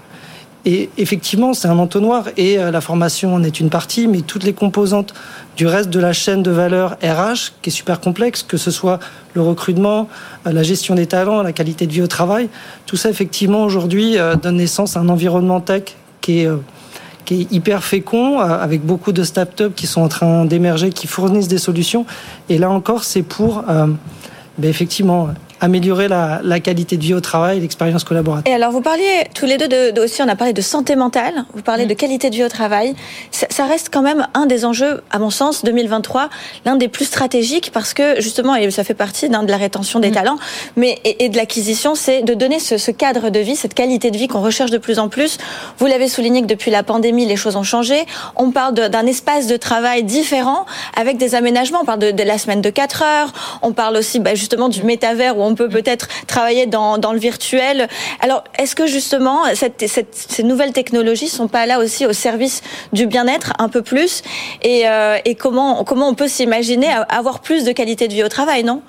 Et 0.64 0.90
effectivement, 0.98 1.54
c'est 1.54 1.68
un 1.68 1.80
entonnoir 1.80 2.26
et 2.38 2.60
euh, 2.60 2.70
la 2.70 2.82
formation 2.82 3.34
en 3.34 3.44
est 3.44 3.60
une 3.60 3.70
partie, 3.70 4.08
mais 4.08 4.22
toutes 4.22 4.44
les 4.44 4.54
composantes 4.54 5.14
du 5.58 5.66
reste 5.66 5.90
de 5.90 6.00
la 6.00 6.14
chaîne 6.14 6.44
de 6.44 6.52
valeur 6.52 6.98
RH, 7.04 7.54
qui 7.62 7.70
est 7.70 7.74
super 7.74 8.00
complexe, 8.00 8.44
que 8.44 8.58
ce 8.58 8.70
soit 8.70 9.00
le 9.34 9.42
recrutement, 9.42 10.08
euh, 10.46 10.52
la 10.52 10.62
gestion 10.62 10.94
des 10.94 11.08
talents, 11.08 11.42
la 11.42 11.52
qualité 11.52 11.88
de 11.88 11.92
vie 11.92 12.04
au 12.04 12.08
travail, 12.08 12.48
tout 12.86 12.96
ça 12.96 13.10
effectivement 13.10 13.64
aujourd'hui 13.64 14.20
euh, 14.20 14.36
donne 14.36 14.58
naissance 14.58 14.98
à 14.98 15.00
un 15.00 15.10
environnement 15.10 15.62
tech 15.62 15.96
qui 16.22 16.42
est 16.42 17.52
hyper 17.52 17.84
fécond, 17.84 18.38
avec 18.38 18.86
beaucoup 18.86 19.12
de 19.12 19.24
start-up 19.24 19.74
qui 19.76 19.88
sont 19.88 20.02
en 20.02 20.08
train 20.08 20.46
d'émerger, 20.46 20.92
qui 20.92 21.08
fournissent 21.08 21.48
des 21.48 21.58
solutions. 21.58 22.06
Et 22.50 22.60
là 22.60 22.70
encore, 22.70 23.04
c'est 23.04 23.24
pour 23.24 23.64
ben 23.64 24.70
effectivement 24.70 25.30
améliorer 25.62 26.08
la, 26.08 26.42
la, 26.44 26.60
qualité 26.60 26.98
de 26.98 27.04
vie 27.04 27.14
au 27.14 27.22
travail, 27.22 27.60
l'expérience 27.60 28.04
collaborative. 28.04 28.52
Et 28.52 28.56
alors, 28.56 28.72
vous 28.72 28.82
parliez 28.82 29.24
tous 29.36 29.46
les 29.46 29.58
deux 29.58 29.68
de, 29.68 29.92
de, 29.92 30.02
aussi, 30.02 30.22
on 30.24 30.28
a 30.28 30.36
parlé 30.36 30.54
de 30.54 30.62
santé 30.62 30.96
mentale, 30.96 31.46
vous 31.54 31.62
parlez 31.62 31.86
de 31.86 31.94
mm. 31.94 31.98
qualité 31.98 32.30
de 32.32 32.36
vie 32.36 32.44
au 32.44 32.50
travail. 32.50 32.96
Ça, 33.30 33.46
ça, 33.50 33.66
reste 33.66 33.90
quand 33.94 34.02
même 34.02 34.28
un 34.34 34.48
des 34.48 34.66
enjeux, 34.66 35.02
à 35.12 35.20
mon 35.20 35.30
sens, 35.30 35.64
2023, 35.64 36.30
l'un 36.66 36.76
des 36.76 36.88
plus 36.88 37.06
stratégiques 37.06 37.72
parce 37.72 37.94
que 37.94 38.20
justement, 38.20 38.56
et 38.56 38.70
ça 38.72 38.84
fait 38.84 38.96
partie 38.96 39.30
de 39.30 39.52
la 39.52 39.58
rétention 39.58 40.00
des 40.00 40.10
mmh. 40.10 40.14
talents, 40.14 40.38
mais 40.76 41.00
et, 41.04 41.26
et 41.26 41.30
de 41.30 41.38
l'acquisition, 41.38 41.94
c'est 41.96 42.24
de 42.24 42.34
donner 42.34 42.60
ce, 42.60 42.78
ce, 42.78 42.92
cadre 42.92 43.30
de 43.30 43.40
vie, 43.40 43.56
cette 43.56 43.76
qualité 43.76 44.10
de 44.10 44.18
vie 44.18 44.28
qu'on 44.28 44.42
recherche 44.42 44.72
de 44.72 44.80
plus 44.80 44.98
en 44.98 45.10
plus. 45.10 45.38
Vous 45.78 45.86
l'avez 45.86 46.08
souligné 46.08 46.42
que 46.42 46.48
depuis 46.48 46.72
la 46.72 46.84
pandémie, 46.84 47.26
les 47.26 47.36
choses 47.36 47.56
ont 47.56 47.64
changé. 47.64 48.06
On 48.36 48.52
parle 48.52 48.74
d'un 48.74 49.06
espace 49.06 49.48
de 49.48 49.58
travail 49.58 50.04
différent 50.04 50.66
avec 50.98 51.18
des 51.18 51.36
aménagements. 51.36 51.80
On 51.82 51.86
parle 51.86 52.00
de, 52.00 52.12
de 52.12 52.24
la 52.24 52.38
semaine 52.38 52.62
de 52.62 52.70
4 52.70 53.04
heures. 53.04 53.34
On 53.62 53.74
parle 53.74 53.98
aussi 53.98 54.20
bah, 54.20 54.36
justement 54.36 54.70
du 54.70 54.84
métavers 54.84 55.38
où 55.38 55.44
on 55.44 55.51
peut 55.56 55.70
peut-être 55.70 56.08
travailler 56.28 56.66
dans, 56.66 56.98
dans, 56.98 57.14
le 57.14 57.20
virtuel. 57.20 57.88
Alors, 58.22 58.44
est-ce 58.58 58.76
que 58.76 58.88
justement, 58.88 59.44
cette, 59.54 59.88
cette, 59.88 60.14
ces 60.14 60.44
nouvelles 60.44 60.74
technologies 60.74 61.28
sont 61.28 61.48
pas 61.48 61.66
là 61.66 61.80
aussi 61.80 62.06
au 62.06 62.14
service 62.14 62.62
du 62.94 63.06
bien-être 63.08 63.54
un 63.60 63.70
peu 63.70 63.82
plus 63.82 64.24
et, 64.62 64.88
euh, 64.88 65.18
et 65.26 65.36
comment, 65.36 65.84
comment 65.84 66.08
on 66.08 66.16
peut 66.16 66.28
s'imaginer 66.28 66.88
avoir 67.10 67.40
plus 67.40 67.64
de 67.64 67.72
qualité 67.72 68.08
de 68.08 68.14
vie 68.14 68.24
au 68.24 68.30
travail, 68.30 68.64
non? 68.64 68.82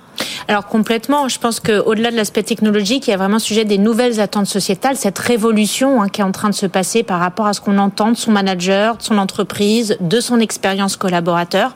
Alors 0.49 0.67
complètement, 0.67 1.29
je 1.29 1.39
pense 1.39 1.61
qu'au-delà 1.61 2.11
de 2.11 2.17
l'aspect 2.17 2.43
technologique, 2.43 3.07
il 3.07 3.11
y 3.11 3.15
a 3.15 3.17
vraiment 3.17 3.35
le 3.35 3.41
sujet 3.41 3.65
des 3.65 3.79
nouvelles 3.79 4.21
attentes 4.21 4.47
sociétales, 4.47 4.97
cette 4.97 5.19
révolution 5.19 6.03
hein, 6.03 6.09
qui 6.09 6.21
est 6.21 6.25
en 6.25 6.33
train 6.33 6.51
de 6.51 6.55
se 6.55 6.67
passer 6.67 7.03
par 7.03 7.21
rapport 7.21 7.47
à 7.47 7.53
ce 7.53 7.61
qu'on 7.61 7.79
entend 7.79 8.11
de 8.11 8.17
son 8.17 8.33
manager, 8.33 8.97
de 8.97 9.03
son 9.03 9.19
entreprise, 9.19 9.97
de 10.01 10.21
son 10.21 10.41
expérience 10.41 10.97
collaborateur. 10.97 11.75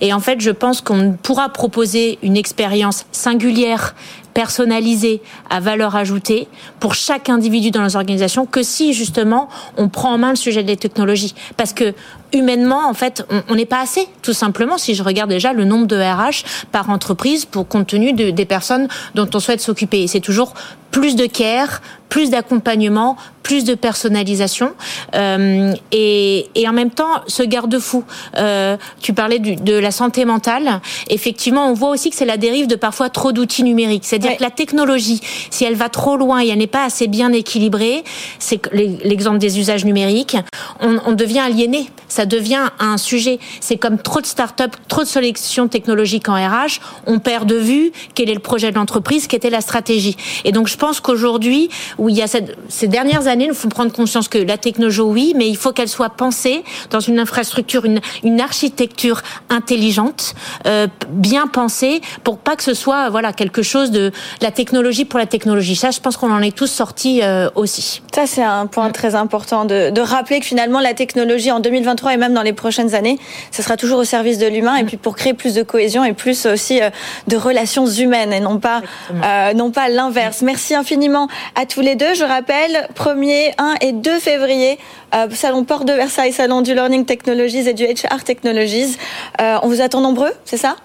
Et 0.00 0.12
en 0.12 0.20
fait, 0.20 0.40
je 0.40 0.50
pense 0.50 0.80
qu'on 0.80 1.16
pourra 1.22 1.48
proposer 1.48 2.18
une 2.22 2.36
expérience 2.36 3.06
singulière 3.12 3.94
personnalisée 4.34 5.22
à 5.48 5.60
valeur 5.60 5.96
ajoutée 5.96 6.48
pour 6.80 6.94
chaque 6.94 7.28
individu 7.28 7.70
dans 7.70 7.82
les 7.84 7.96
organisations 7.96 8.46
que 8.46 8.62
si 8.62 8.92
justement 8.92 9.48
on 9.76 9.88
prend 9.88 10.12
en 10.12 10.18
main 10.18 10.30
le 10.30 10.36
sujet 10.36 10.62
des 10.62 10.76
technologies. 10.76 11.34
Parce 11.56 11.72
que 11.72 11.94
humainement 12.32 12.88
en 12.88 12.94
fait 12.94 13.24
on 13.48 13.54
n'est 13.54 13.64
pas 13.64 13.80
assez 13.80 14.06
tout 14.22 14.32
simplement 14.32 14.76
si 14.76 14.94
je 14.94 15.02
regarde 15.02 15.30
déjà 15.30 15.52
le 15.52 15.64
nombre 15.64 15.86
de 15.86 15.96
RH 15.96 16.66
par 16.72 16.90
entreprise 16.90 17.44
pour 17.44 17.68
compte 17.68 17.86
tenu 17.86 18.12
de, 18.12 18.30
des 18.30 18.44
personnes 18.44 18.88
dont 19.14 19.28
on 19.32 19.40
souhaite 19.40 19.60
s'occuper. 19.60 20.06
C'est 20.08 20.20
toujours 20.20 20.54
plus 20.90 21.16
de 21.16 21.26
care, 21.26 21.80
plus 22.08 22.30
d'accompagnement, 22.30 23.16
plus 23.44 23.64
de 23.64 23.74
personnalisation 23.74 24.72
euh, 25.14 25.72
et, 25.92 26.48
et, 26.54 26.66
en 26.66 26.72
même 26.72 26.90
temps 26.90 27.20
ce 27.28 27.42
garde-fou. 27.42 28.02
Euh, 28.36 28.76
tu 29.00 29.12
parlais 29.12 29.38
du, 29.38 29.54
de 29.54 29.74
la 29.74 29.90
santé 29.90 30.24
mentale. 30.24 30.80
Effectivement, 31.10 31.68
on 31.68 31.74
voit 31.74 31.90
aussi 31.90 32.10
que 32.10 32.16
c'est 32.16 32.24
la 32.24 32.38
dérive 32.38 32.66
de 32.66 32.74
parfois 32.74 33.10
trop 33.10 33.32
d'outils 33.32 33.62
numériques. 33.62 34.04
C'est-à-dire 34.06 34.30
ouais. 34.30 34.36
que 34.36 34.42
la 34.42 34.50
technologie, 34.50 35.20
si 35.50 35.64
elle 35.64 35.74
va 35.74 35.90
trop 35.90 36.16
loin 36.16 36.42
et 36.42 36.48
elle 36.48 36.58
n'est 36.58 36.66
pas 36.66 36.84
assez 36.84 37.06
bien 37.06 37.32
équilibrée, 37.32 38.02
c'est 38.38 38.60
l'exemple 38.72 39.38
des 39.38 39.58
usages 39.58 39.84
numériques, 39.84 40.36
on, 40.80 40.98
on, 41.06 41.12
devient 41.12 41.40
aliéné. 41.40 41.90
Ça 42.08 42.26
devient 42.26 42.70
un 42.80 42.96
sujet. 42.96 43.38
C'est 43.60 43.76
comme 43.76 43.98
trop 43.98 44.20
de 44.20 44.26
start-up, 44.26 44.74
trop 44.88 45.02
de 45.02 45.08
sélection 45.08 45.68
technologique 45.68 46.28
en 46.28 46.34
RH. 46.34 46.80
On 47.06 47.18
perd 47.18 47.46
de 47.46 47.56
vue 47.56 47.92
quel 48.14 48.30
est 48.30 48.34
le 48.34 48.40
projet 48.40 48.70
de 48.70 48.76
l'entreprise, 48.76 49.26
quelle 49.26 49.38
était 49.38 49.50
la 49.50 49.60
stratégie. 49.60 50.16
Et 50.44 50.52
donc 50.52 50.68
je 50.68 50.76
pense 50.76 51.00
qu'aujourd'hui, 51.00 51.68
où 51.98 52.08
il 52.08 52.16
y 52.16 52.22
a 52.22 52.26
cette, 52.26 52.56
ces 52.68 52.88
dernières 52.88 53.26
années, 53.26 53.46
il 53.46 53.54
faut 53.54 53.68
prendre 53.68 53.92
conscience 53.92 54.28
que 54.28 54.38
la 54.38 54.58
technologie, 54.58 55.00
oui, 55.00 55.32
mais 55.36 55.48
il 55.48 55.56
faut 55.56 55.72
qu'elle 55.72 55.88
soit 55.88 56.10
pensée 56.10 56.64
dans 56.90 57.00
une 57.00 57.18
infrastructure, 57.18 57.84
une, 57.84 58.00
une 58.22 58.40
architecture 58.40 59.22
intelligente, 59.50 60.34
euh, 60.66 60.86
bien 61.08 61.46
pensée, 61.46 62.00
pour 62.22 62.38
pas 62.38 62.56
que 62.56 62.62
ce 62.62 62.74
soit 62.74 63.10
voilà 63.10 63.32
quelque 63.32 63.62
chose 63.62 63.90
de 63.90 64.12
la 64.40 64.50
technologie 64.50 65.04
pour 65.04 65.18
la 65.18 65.26
technologie. 65.26 65.76
Ça, 65.76 65.90
je 65.90 66.00
pense 66.00 66.16
qu'on 66.16 66.32
en 66.32 66.42
est 66.42 66.56
tous 66.56 66.66
sortis 66.66 67.22
euh, 67.22 67.48
aussi. 67.54 68.02
Ça, 68.14 68.26
c'est 68.26 68.42
un 68.42 68.66
point 68.66 68.90
très 68.90 69.14
important 69.14 69.64
de, 69.64 69.90
de 69.90 70.00
rappeler 70.00 70.40
que 70.40 70.46
finalement 70.46 70.80
la 70.80 70.94
technologie 70.94 71.50
en 71.50 71.60
2023 71.60 72.14
et 72.14 72.16
même 72.16 72.34
dans 72.34 72.42
les 72.42 72.52
prochaines 72.52 72.94
années, 72.94 73.18
ce 73.50 73.62
sera 73.62 73.76
toujours 73.76 73.98
au 73.98 74.04
service 74.04 74.38
de 74.38 74.46
l'humain 74.46 74.76
et 74.76 74.84
puis 74.84 74.96
pour 74.96 75.16
créer 75.16 75.34
plus 75.34 75.54
de 75.54 75.62
cohésion 75.62 76.04
et 76.04 76.12
plus 76.12 76.46
aussi 76.46 76.82
euh, 76.82 76.90
de 77.28 77.36
relations 77.36 77.86
humaines 77.86 78.32
et 78.32 78.40
non 78.40 78.58
pas 78.58 78.82
euh, 79.12 79.52
non 79.54 79.70
pas 79.70 79.88
l'inverse. 79.88 80.42
Merci 80.42 80.74
infiniment 80.74 81.28
à 81.54 81.66
tous 81.66 81.80
les 81.80 81.83
deux. 81.94 82.14
Je 82.14 82.24
rappelle, 82.24 82.88
1er, 82.94 83.52
1 83.58 83.74
et 83.82 83.92
2 83.92 84.18
février, 84.18 84.78
euh, 85.14 85.26
Salon 85.32 85.64
Port 85.64 85.84
de 85.84 85.92
Versailles, 85.92 86.32
Salon 86.32 86.62
du 86.62 86.74
Learning 86.74 87.04
Technologies 87.04 87.68
et 87.68 87.74
du 87.74 87.84
HR 87.84 88.24
Technologies. 88.24 88.96
Euh, 89.40 89.58
on 89.62 89.68
vous 89.68 89.82
attend 89.82 90.00
nombreux, 90.00 90.32
c'est 90.44 90.56
ça? 90.56 90.76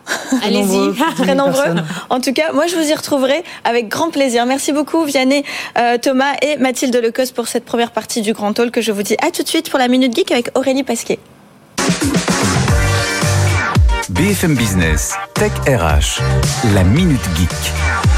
Allez-y. 0.43 0.93
Très 1.23 1.35
nombreux. 1.35 1.75
En 2.09 2.19
tout 2.19 2.33
cas, 2.33 2.51
moi, 2.51 2.67
je 2.67 2.75
vous 2.75 2.91
y 2.91 2.93
retrouverai 2.93 3.43
avec 3.63 3.87
grand 3.87 4.09
plaisir. 4.09 4.45
Merci 4.45 4.73
beaucoup, 4.73 5.03
Vianney, 5.05 5.43
euh, 5.77 5.97
Thomas 5.97 6.33
et 6.41 6.57
Mathilde 6.57 6.95
Lecos 6.95 7.31
pour 7.33 7.47
cette 7.47 7.65
première 7.65 7.91
partie 7.91 8.21
du 8.21 8.33
Grand 8.33 8.57
Hall 8.59 8.69
que 8.69 8.81
je 8.81 8.91
vous 8.91 9.03
dis 9.03 9.15
à 9.25 9.31
tout 9.31 9.43
de 9.43 9.47
suite 9.47 9.69
pour 9.69 9.79
la 9.79 9.87
Minute 9.87 10.13
Geek 10.13 10.31
avec 10.31 10.49
Aurélie 10.55 10.83
Pasquier. 10.83 11.19
BFM 14.09 14.55
Business, 14.55 15.13
Tech 15.33 15.51
RH, 15.65 16.19
la 16.73 16.83
Minute 16.83 17.21
Geek. 17.37 18.08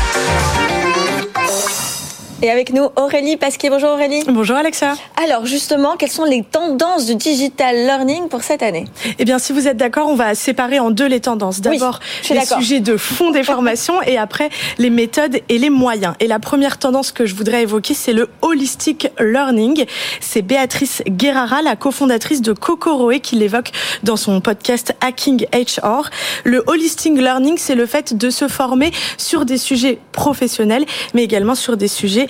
Et 2.43 2.50
avec 2.50 2.74
nous, 2.74 2.88
Aurélie 2.95 3.38
Pasquier. 3.38 3.69
Bonjour 3.69 3.89
Aurélie. 3.89 4.24
Bonjour 4.27 4.55
Alexa. 4.55 4.95
Alors 5.24 5.45
justement, 5.45 5.95
quelles 5.95 6.10
sont 6.10 6.25
les 6.25 6.41
tendances 6.41 7.05
du 7.05 7.13
digital 7.13 7.75
learning 7.75 8.29
pour 8.29 8.41
cette 8.41 8.63
année? 8.63 8.86
Eh 9.19 9.25
bien, 9.25 9.38
si 9.38 9.53
vous 9.53 9.67
êtes 9.67 9.77
d'accord, 9.77 10.07
on 10.07 10.15
va 10.15 10.33
séparer 10.33 10.79
en 10.79 10.89
deux 10.89 11.05
les 11.05 11.19
tendances. 11.19 11.62
D'abord, 11.62 12.00
oui, 12.27 12.36
les 12.36 12.45
sujets 12.45 12.79
de 12.79 12.98
fond 12.98 13.29
des 13.29 13.43
formations 13.51 14.01
et 14.01 14.17
après, 14.17 14.50
les 14.79 14.89
méthodes 14.89 15.38
et 15.50 15.60
les 15.60 15.69
moyens. 15.69 16.15
Et 16.19 16.25
la 16.25 16.39
première 16.39 16.79
tendance 16.79 17.12
que 17.12 17.27
je 17.27 17.36
voudrais 17.36 17.62
évoquer, 17.62 17.93
c'est 17.93 18.13
le 18.13 18.27
holistic 18.41 19.10
learning. 19.19 19.86
C'est 20.19 20.41
Béatrice 20.41 21.03
Guerrara, 21.07 21.62
la 21.62 21.75
cofondatrice 21.75 22.41
de 22.41 22.53
Kokoroe, 22.53 23.19
qui 23.19 23.36
l'évoque 23.36 23.69
dans 24.01 24.17
son 24.17 24.41
podcast 24.41 24.95
Hacking 25.01 25.45
HR. 25.53 26.10
Le 26.43 26.63
holistic 26.65 27.13
learning, 27.15 27.60
c'est 27.60 27.75
le 27.75 27.86
fait 27.86 28.17
de 28.17 28.31
se 28.31 28.48
former 28.48 28.91
sur 29.17 29.45
des 29.45 29.60
sujets 29.60 30.00
professionnels, 30.12 30.86
mais 31.13 31.24
également 31.24 31.53
sur 31.53 31.77
des 31.77 31.88
sujets 31.88 32.29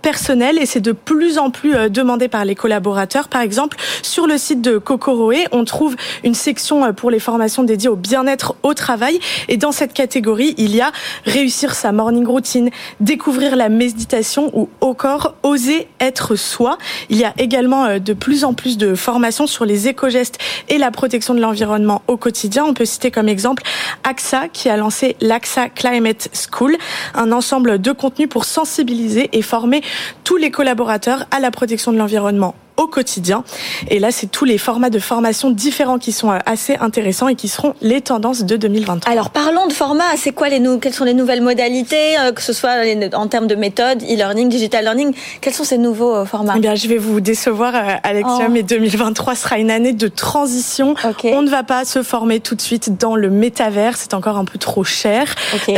personnel 0.00 0.58
et 0.58 0.66
c'est 0.66 0.80
de 0.80 0.92
plus 0.92 1.38
en 1.38 1.50
plus 1.50 1.74
euh, 1.74 1.88
demandé 1.88 2.28
par 2.28 2.44
les 2.44 2.54
collaborateurs. 2.54 3.28
Par 3.28 3.40
exemple, 3.40 3.76
sur 4.02 4.26
le 4.26 4.38
site 4.38 4.60
de 4.62 4.78
Kokoroe, 4.78 5.46
on 5.52 5.64
trouve 5.64 5.96
une 6.24 6.34
section 6.34 6.84
euh, 6.84 6.92
pour 6.92 7.10
les 7.10 7.20
formations 7.20 7.62
dédiées 7.62 7.88
au 7.88 7.96
bien-être 7.96 8.54
au 8.62 8.74
travail 8.74 9.18
et 9.48 9.56
dans 9.56 9.72
cette 9.72 9.92
catégorie, 9.92 10.54
il 10.58 10.74
y 10.74 10.80
a 10.80 10.92
réussir 11.24 11.74
sa 11.74 11.92
morning 11.92 12.26
routine, 12.26 12.70
découvrir 13.00 13.56
la 13.56 13.68
méditation 13.68 14.50
ou 14.54 14.68
au 14.80 14.94
corps 14.94 15.34
oser 15.42 15.88
être 16.00 16.36
soi. 16.36 16.78
Il 17.08 17.16
y 17.16 17.24
a 17.24 17.34
également 17.38 17.84
euh, 17.84 17.98
de 17.98 18.12
plus 18.12 18.44
en 18.44 18.54
plus 18.54 18.78
de 18.78 18.94
formations 18.94 19.46
sur 19.46 19.64
les 19.64 19.88
éco-gestes 19.88 20.38
et 20.68 20.78
la 20.78 20.90
protection 20.90 21.34
de 21.34 21.40
l'environnement 21.40 22.02
au 22.08 22.16
quotidien. 22.16 22.64
On 22.64 22.74
peut 22.74 22.84
citer 22.84 23.10
comme 23.10 23.28
exemple 23.28 23.62
AXA 24.04 24.48
qui 24.48 24.68
a 24.68 24.76
lancé 24.76 25.16
l'AXA 25.20 25.68
Climate 25.68 26.28
School, 26.32 26.76
un 27.14 27.32
ensemble 27.32 27.80
de 27.80 27.92
contenus 27.92 28.28
pour 28.28 28.44
sensibiliser 28.44 29.30
et 29.32 29.42
former 29.42 29.82
tous 30.24 30.36
les 30.36 30.50
collaborateurs 30.50 31.26
à 31.30 31.40
la 31.40 31.50
protection 31.50 31.92
de 31.92 31.98
l'environnement 31.98 32.54
au 32.80 32.86
quotidien. 32.86 33.44
Et 33.88 33.98
là, 33.98 34.10
c'est 34.10 34.26
tous 34.26 34.44
les 34.44 34.58
formats 34.58 34.90
de 34.90 34.98
formation 34.98 35.50
différents 35.50 35.98
qui 35.98 36.12
sont 36.12 36.30
euh, 36.30 36.38
assez 36.46 36.76
intéressants 36.76 37.28
et 37.28 37.34
qui 37.34 37.48
seront 37.48 37.74
les 37.82 38.00
tendances 38.00 38.44
de 38.44 38.56
2023. 38.56 39.12
Alors, 39.12 39.30
parlons 39.30 39.66
de 39.66 39.72
format. 39.72 40.16
C'est 40.16 40.32
quoi 40.32 40.48
les 40.48 40.60
quelles 40.80 40.94
sont 40.94 41.04
les 41.04 41.14
nouvelles 41.14 41.42
modalités, 41.42 42.18
euh, 42.18 42.32
que 42.32 42.42
ce 42.42 42.52
soit 42.52 42.76
en 43.14 43.26
termes 43.28 43.46
de 43.46 43.54
méthode, 43.54 44.02
e-learning, 44.02 44.48
digital 44.48 44.84
learning? 44.84 45.14
Quels 45.40 45.52
sont 45.52 45.64
ces 45.64 45.78
nouveaux 45.78 46.14
euh, 46.14 46.24
formats? 46.24 46.54
Eh 46.56 46.60
bien, 46.60 46.74
je 46.74 46.88
vais 46.88 46.96
vous 46.96 47.20
décevoir, 47.20 47.74
Alexia, 48.02 48.46
oh. 48.46 48.50
mais 48.50 48.62
2023 48.62 49.34
sera 49.34 49.58
une 49.58 49.70
année 49.70 49.92
de 49.92 50.08
transition. 50.08 50.94
On 51.24 51.42
ne 51.42 51.50
va 51.50 51.62
pas 51.62 51.84
se 51.84 52.02
former 52.02 52.40
tout 52.40 52.54
de 52.54 52.60
suite 52.62 52.98
dans 52.98 53.16
le 53.16 53.28
métavers. 53.28 53.96
C'est 53.96 54.14
encore 54.14 54.38
un 54.38 54.44
peu 54.44 54.58
trop 54.58 54.84
cher. 54.84 55.34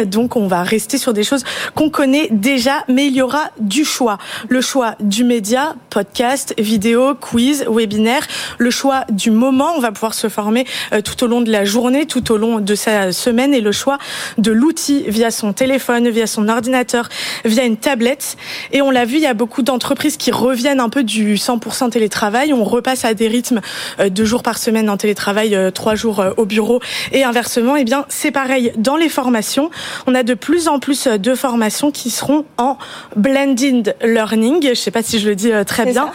Donc, 0.07 0.37
on 0.37 0.47
va 0.47 0.63
rester 0.63 0.99
sur 0.99 1.13
des 1.13 1.25
choses 1.25 1.43
qu'on 1.75 1.91
connaît 1.91 2.29
déjà, 2.31 2.85
mais 2.89 3.07
il 3.07 3.15
y 3.15 3.23
aura 3.23 3.51
du 3.59 3.85
choix. 3.85 4.19
Le 4.49 4.61
choix 4.61 4.95
du 5.01 5.25
média, 5.25 5.75
podcast, 5.91 6.55
vidéo, 6.59 6.92
quiz, 7.21 7.65
webinaire, 7.69 8.27
le 8.59 8.71
choix 8.71 9.05
du 9.11 9.31
moment. 9.31 9.73
On 9.77 9.81
va 9.81 9.93
pouvoir 9.93 10.15
se 10.15 10.29
former 10.29 10.67
euh, 10.93 11.01
tout 11.01 11.23
au 11.25 11.27
long 11.27 11.41
de 11.41 11.51
la 11.51 11.65
journée, 11.65 12.07
tout 12.07 12.33
au 12.33 12.37
long 12.37 12.61
de 12.61 12.75
sa 12.75 13.13
semaine 13.13 13.55
et 13.55 13.61
le 13.61 13.73
choix 13.73 13.99
de 14.39 14.53
l'outil 14.53 15.05
via 15.09 15.31
son 15.31 15.53
téléphone, 15.53 16.09
via 16.09 16.27
son 16.27 16.49
ordinateur, 16.49 17.09
via 17.45 17.65
une 17.65 17.77
tablette. 17.77 18.37
Et 18.73 18.83
on 18.83 18.91
l'a 18.91 19.05
vu, 19.05 19.17
il 19.17 19.23
y 19.23 19.27
a 19.27 19.35
beaucoup 19.35 19.63
d'entreprises 19.63 20.17
qui 20.17 20.31
reviennent 20.31 20.81
un 20.81 20.89
peu 20.89 21.03
du 21.03 21.35
100% 21.35 21.91
télétravail. 21.91 22.53
On 22.53 22.65
repasse 22.65 23.05
à 23.05 23.15
des 23.15 23.29
rythmes 23.29 23.61
euh, 24.01 24.09
deux 24.09 24.25
jours 24.25 24.43
par 24.43 24.59
semaine 24.59 24.89
en 24.91 24.97
télétravail, 24.97 25.55
euh, 25.55 25.71
trois 25.71 25.95
jours 25.95 26.25
au 26.37 26.47
bureau 26.47 26.81
et 27.13 27.25
inversement. 27.25 27.77
Eh 27.77 27.85
bien, 27.85 28.05
c'est 28.09 28.31
pareil 28.31 28.73
dans 28.77 28.97
les 28.97 29.09
formations. 29.09 29.71
On 30.07 30.15
a 30.15 30.23
de 30.23 30.35
plus 30.35 30.69
en 30.69 30.79
plus 30.79 31.07
de 31.07 31.35
formations 31.35 31.91
qui 31.91 32.11
seront 32.11 32.45
en 32.59 32.79
blended 33.17 33.97
learning. 34.03 34.63
Je 34.63 34.69
ne 34.71 34.75
sais 34.75 34.91
pas 34.91 35.03
si 35.03 35.19
je 35.19 35.29
le 35.29 35.35
dis 35.35 35.51
très 35.67 35.87
bien. 35.87 36.11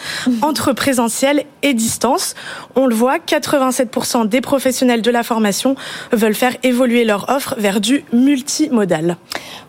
Entre 0.57 0.73
présentiel 0.73 1.43
et 1.61 1.75
distance. 1.75 2.33
On 2.75 2.87
le 2.87 2.95
voit, 2.95 3.17
87% 3.19 4.27
des 4.27 4.41
professionnels 4.41 5.03
de 5.03 5.11
la 5.11 5.21
formation 5.21 5.75
veulent 6.11 6.33
faire 6.33 6.55
évoluer 6.63 7.05
leur 7.05 7.29
offre 7.29 7.53
vers 7.59 7.79
du 7.79 8.03
multimodal. 8.11 9.17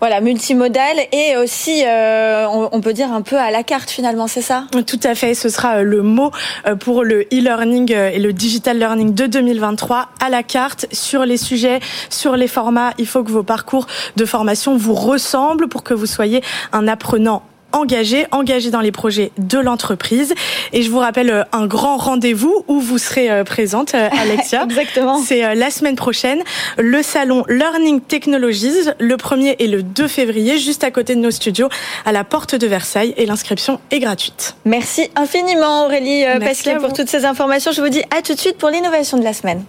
Voilà, 0.01 0.23
multimodal 0.23 0.97
et 1.13 1.37
aussi, 1.37 1.83
euh, 1.85 2.47
on 2.49 2.81
peut 2.81 2.95
dire 2.95 3.13
un 3.13 3.21
peu 3.21 3.37
à 3.37 3.51
la 3.51 3.63
carte 3.65 3.91
finalement, 3.91 4.29
c'est 4.29 4.41
ça? 4.41 4.65
Tout 4.87 5.01
à 5.03 5.15
fait, 5.15 5.35
ce 5.35 5.51
sera 5.51 5.77
euh, 5.77 5.83
le 5.83 6.01
mot 6.01 6.31
euh, 6.67 6.75
pour 6.75 7.05
le 7.05 7.25
e-learning 7.25 7.93
et 7.93 8.19
le 8.19 8.33
digital 8.33 8.79
learning 8.79 9.13
de 9.13 9.27
2023 9.27 10.09
à 10.25 10.31
la 10.31 10.43
carte 10.43 10.87
sur 10.91 11.27
les 11.27 11.37
sujets, 11.37 11.81
sur 12.09 12.35
les 12.35 12.49
formats. 12.49 12.95
Il 12.97 13.07
faut 13.07 13.23
que 13.25 13.31
vos 13.31 13.43
parcours 13.43 13.87
de 14.17 14.25
formation 14.25 14.79
vous 14.79 14.95
ressemblent 14.95 15.69
pour 15.69 15.83
que 15.83 15.93
vous 15.93 16.07
soyez 16.07 16.43
un 16.73 16.89
apprenant 16.89 17.43
engagé, 17.73 18.27
engagé 18.31 18.71
dans 18.71 18.81
les 18.81 18.93
projets 18.93 19.31
de 19.39 19.59
l'entreprise. 19.59 20.35
Et 20.73 20.83
je 20.83 20.91
vous 20.91 20.99
rappelle 20.99 21.31
euh, 21.31 21.45
un 21.53 21.67
grand 21.67 21.97
rendez-vous 21.97 22.65
où 22.69 22.81
vous 22.81 22.99
serez 22.99 23.31
euh, 23.31 23.45
présente, 23.45 23.95
euh, 23.95 24.09
Alexia. 24.21 24.65
Exactement. 24.65 25.19
C'est 25.19 25.55
la 25.55 25.71
semaine 25.71 25.97
prochaine, 25.97 26.43
le 26.79 27.03
salon 27.03 27.45
Learning 27.49 28.01
Technologies, 28.01 28.91
le 28.99 29.17
1er 29.17 29.57
et 29.59 29.67
le 29.67 29.83
2 29.83 30.09
février, 30.09 30.59
juste 30.59 30.85
à 30.85 30.91
côté 30.91 31.15
de 31.15 31.21
nos 31.21 31.31
studios, 31.31 31.69
à 32.05 32.13
la 32.13 32.25
porte 32.25 32.55
de 32.55 32.67
Versailles. 32.67 33.15
Et 33.17 33.27
l'inscription 33.27 33.81
est 33.91 34.01
gratuite. 34.01 34.57
Merci 34.65 35.11
infiniment, 35.17 35.85
Aurélie 35.87 36.25
Pasquier, 36.41 36.77
pour 36.77 36.93
toutes 36.93 37.09
ces 37.09 37.25
informations. 37.25 37.73
Je 37.73 37.81
vous 37.81 37.89
dis 37.89 38.03
à 38.17 38.23
tout 38.23 38.35
de 38.35 38.41
suite 38.41 38.59
pour 38.59 38.71
l'innovation 38.71 39.19
de 39.19 39.25
la 39.25 39.33
semaine. 39.33 39.65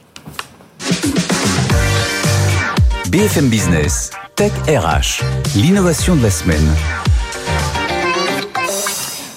BFM 3.09 3.49
Business, 3.49 4.11
Tech 4.35 4.51
RH, 4.67 5.23
l'innovation 5.55 6.15
de 6.15 6.23
la 6.23 6.29
semaine. 6.29 6.67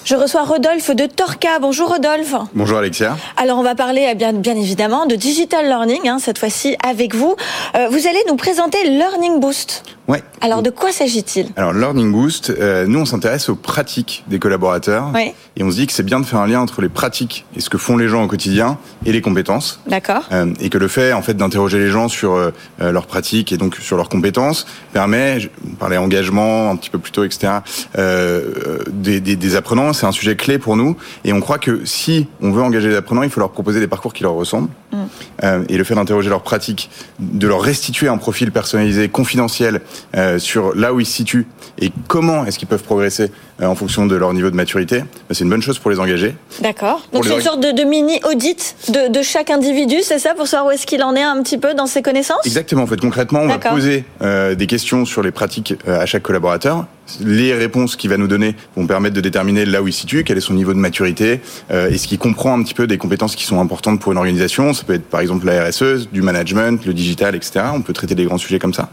Je 0.05 0.17
reçois 0.17 0.43
Rodolphe 0.43 0.91
de 0.91 1.07
Torca. 1.07 1.61
Bonjour 1.61 1.89
Rodolphe. 1.89 2.35
Bonjour 2.55 2.79
Alexia. 2.79 3.17
Alors 3.37 3.59
on 3.59 3.63
va 3.63 3.77
parler 3.77 4.09
eh 4.11 4.15
bien, 4.17 4.33
bien 4.33 4.57
évidemment 4.57 5.07
de 5.07 5.15
digital 5.15 5.67
learning, 5.67 6.09
hein, 6.09 6.19
cette 6.19 6.39
fois-ci 6.39 6.77
avec 6.85 7.15
vous. 7.15 7.37
Euh, 7.77 7.89
vous 7.89 8.09
allez 8.09 8.23
nous 8.29 8.37
présenter 8.37 8.83
Learning 8.89 9.39
Boost. 9.39 9.85
Ouais. 10.13 10.23
Alors 10.43 10.63
de 10.63 10.69
quoi 10.69 10.93
s'agit-il? 10.93 11.47
Alors 11.57 11.73
Learning 11.73 12.13
Boost, 12.13 12.51
euh, 12.51 12.85
nous 12.87 12.99
on 12.99 13.07
s'intéresse 13.07 13.49
aux 13.49 13.55
pratiques 13.55 14.25
des 14.27 14.39
collaborateurs 14.39 15.11
ouais. 15.15 15.35
et 15.57 15.63
on 15.63 15.71
se 15.71 15.77
dit 15.77 15.87
que 15.87 15.93
c'est 15.95 16.03
bien 16.03 16.21
de 16.21 16.27
faire 16.27 16.41
un 16.41 16.47
lien 16.47 16.61
entre 16.61 16.83
les 16.83 16.91
pratiques 16.91 17.47
et 17.57 17.61
ce 17.61 17.71
que 17.71 17.79
font 17.79 17.97
les 17.97 18.09
gens 18.09 18.23
au 18.23 18.27
quotidien 18.27 18.77
et 19.07 19.13
les 19.13 19.23
compétences. 19.23 19.81
D'accord. 19.87 20.25
Euh, 20.31 20.53
et 20.61 20.69
que 20.69 20.77
le 20.77 20.87
fait 20.89 21.15
en 21.15 21.23
fait 21.23 21.33
d'interroger 21.33 21.79
les 21.79 21.89
gens 21.89 22.09
sur 22.09 22.35
euh, 22.35 22.51
leurs 22.79 23.07
pratiques 23.07 23.53
et 23.53 23.57
donc 23.57 23.77
sur 23.77 23.97
leurs 23.97 24.11
compétences 24.11 24.67
permet, 24.93 25.41
je 25.41 25.49
parlais 25.79 25.97
engagement 25.97 26.71
un 26.71 26.77
petit 26.77 26.91
peu 26.91 26.99
plus 26.99 27.13
tôt, 27.13 27.25
etc. 27.25 27.61
Euh, 27.97 28.81
des, 28.91 29.21
des, 29.21 29.37
des 29.37 29.57
apprenants, 29.57 29.95
c'est 29.95 30.05
un 30.05 30.13
sujet 30.13 30.37
clé 30.37 30.59
pour 30.59 30.77
nous 30.77 30.95
et 31.25 31.33
on 31.33 31.41
croit 31.41 31.59
que 31.59 31.87
si 31.87 32.27
on 32.43 32.51
veut 32.53 32.63
engager 32.63 32.91
les 32.91 32.97
apprenants, 32.97 33.23
il 33.23 33.31
faut 33.31 33.41
leur 33.41 33.53
proposer 33.53 33.81
des 33.81 33.89
parcours 33.89 34.13
qui 34.13 34.25
leur 34.25 34.35
ressemblent. 34.35 34.69
Mm. 34.93 34.97
Euh, 35.43 35.65
et 35.69 35.77
le 35.77 35.85
fait 35.85 35.95
d'interroger 35.95 36.29
leurs 36.29 36.43
pratiques, 36.43 36.91
de 37.19 37.47
leur 37.47 37.63
restituer 37.63 38.09
un 38.09 38.19
profil 38.19 38.53
personnalisé, 38.53 39.09
confidentiel 39.09 39.81
euh, 40.17 40.39
sur 40.39 40.75
là 40.75 40.93
où 40.93 41.01
ils 41.01 41.07
se 41.07 41.13
situent 41.13 41.47
et 41.79 41.91
comment 42.09 42.45
est-ce 42.45 42.59
qu'ils 42.59 42.69
peuvent 42.69 42.83
progresser 42.83 43.31
euh, 43.61 43.67
en 43.67 43.75
fonction 43.75 44.07
de 44.07 44.15
leur 44.15 44.33
niveau 44.35 44.51
de 44.51 44.57
maturité, 44.57 45.01
bah, 45.01 45.07
c'est 45.31 45.45
une 45.45 45.51
bonne 45.51 45.63
chose 45.63 45.79
pour 45.79 45.91
les 45.91 45.99
engager. 45.99 46.35
D'accord. 46.61 47.07
Donc 47.13 47.25
c'est 47.25 47.35
une 47.35 47.41
sorte 47.41 47.61
de, 47.61 47.85
mini 47.85 48.21
audit 48.31 48.77
de, 48.89 49.09
de 49.09 49.23
chaque 49.23 49.51
individu, 49.51 49.97
c'est 50.03 50.19
ça, 50.19 50.35
pour 50.35 50.47
savoir 50.47 50.69
où 50.69 50.71
est-ce 50.71 50.87
qu'il 50.87 51.03
en 51.03 51.15
est 51.15 51.23
un 51.23 51.43
petit 51.43 51.59
peu 51.59 51.75
dans 51.75 51.87
ses 51.87 52.03
connaissances? 52.03 52.45
Exactement. 52.45 52.83
En 52.83 52.87
fait, 52.87 53.01
concrètement, 53.01 53.41
on 53.41 53.49
va 53.49 53.59
poser 53.59 54.05
euh, 54.23 54.55
des 54.55 54.67
questions 54.67 55.05
sur 55.05 55.23
les 55.23 55.31
pratiques 55.31 55.75
à 55.87 56.07
chaque 56.07 56.23
collaborateur. 56.23 56.87
Les 57.21 57.55
réponses 57.55 57.97
qu'il 57.97 58.11
va 58.11 58.17
nous 58.17 58.29
donner 58.29 58.55
vont 58.77 58.87
permettre 58.87 59.15
de 59.15 59.21
déterminer 59.21 59.65
là 59.65 59.83
où 59.83 59.89
il 59.89 59.93
se 59.93 60.01
situe, 60.01 60.25
quel 60.25 60.39
est 60.39 60.43
son 60.43 60.55
niveau 60.55 60.73
de 60.73 60.79
maturité, 60.79 61.41
euh, 61.71 61.91
et 61.91 61.99
ce 61.99 62.07
qui 62.07 62.17
comprend 62.17 62.57
un 62.57 62.63
petit 62.63 62.75
peu 62.75 62.87
des 62.87 62.99
compétences 62.99 63.37
qui 63.37 63.45
sont 63.45 63.61
importantes 63.61 64.01
pour 64.01 64.13
une 64.13 64.19
organisation. 64.19 64.73
Ça 64.73 64.85
peut 64.85 64.95
être 64.95 65.09
par 65.09 65.21
exemple 65.21 65.47
la 65.47 65.69
RSE, 65.69 66.09
du 66.13 66.23
management, 66.23 66.85
le 66.87 66.95
digital, 66.95 67.35
etc. 67.35 67.67
On 67.75 67.83
peut 67.83 67.93
traiter 67.93 68.15
des 68.15 68.25
grands 68.25 68.39
sujets 68.39 68.59
comme 68.59 68.75
ça. 68.75 68.91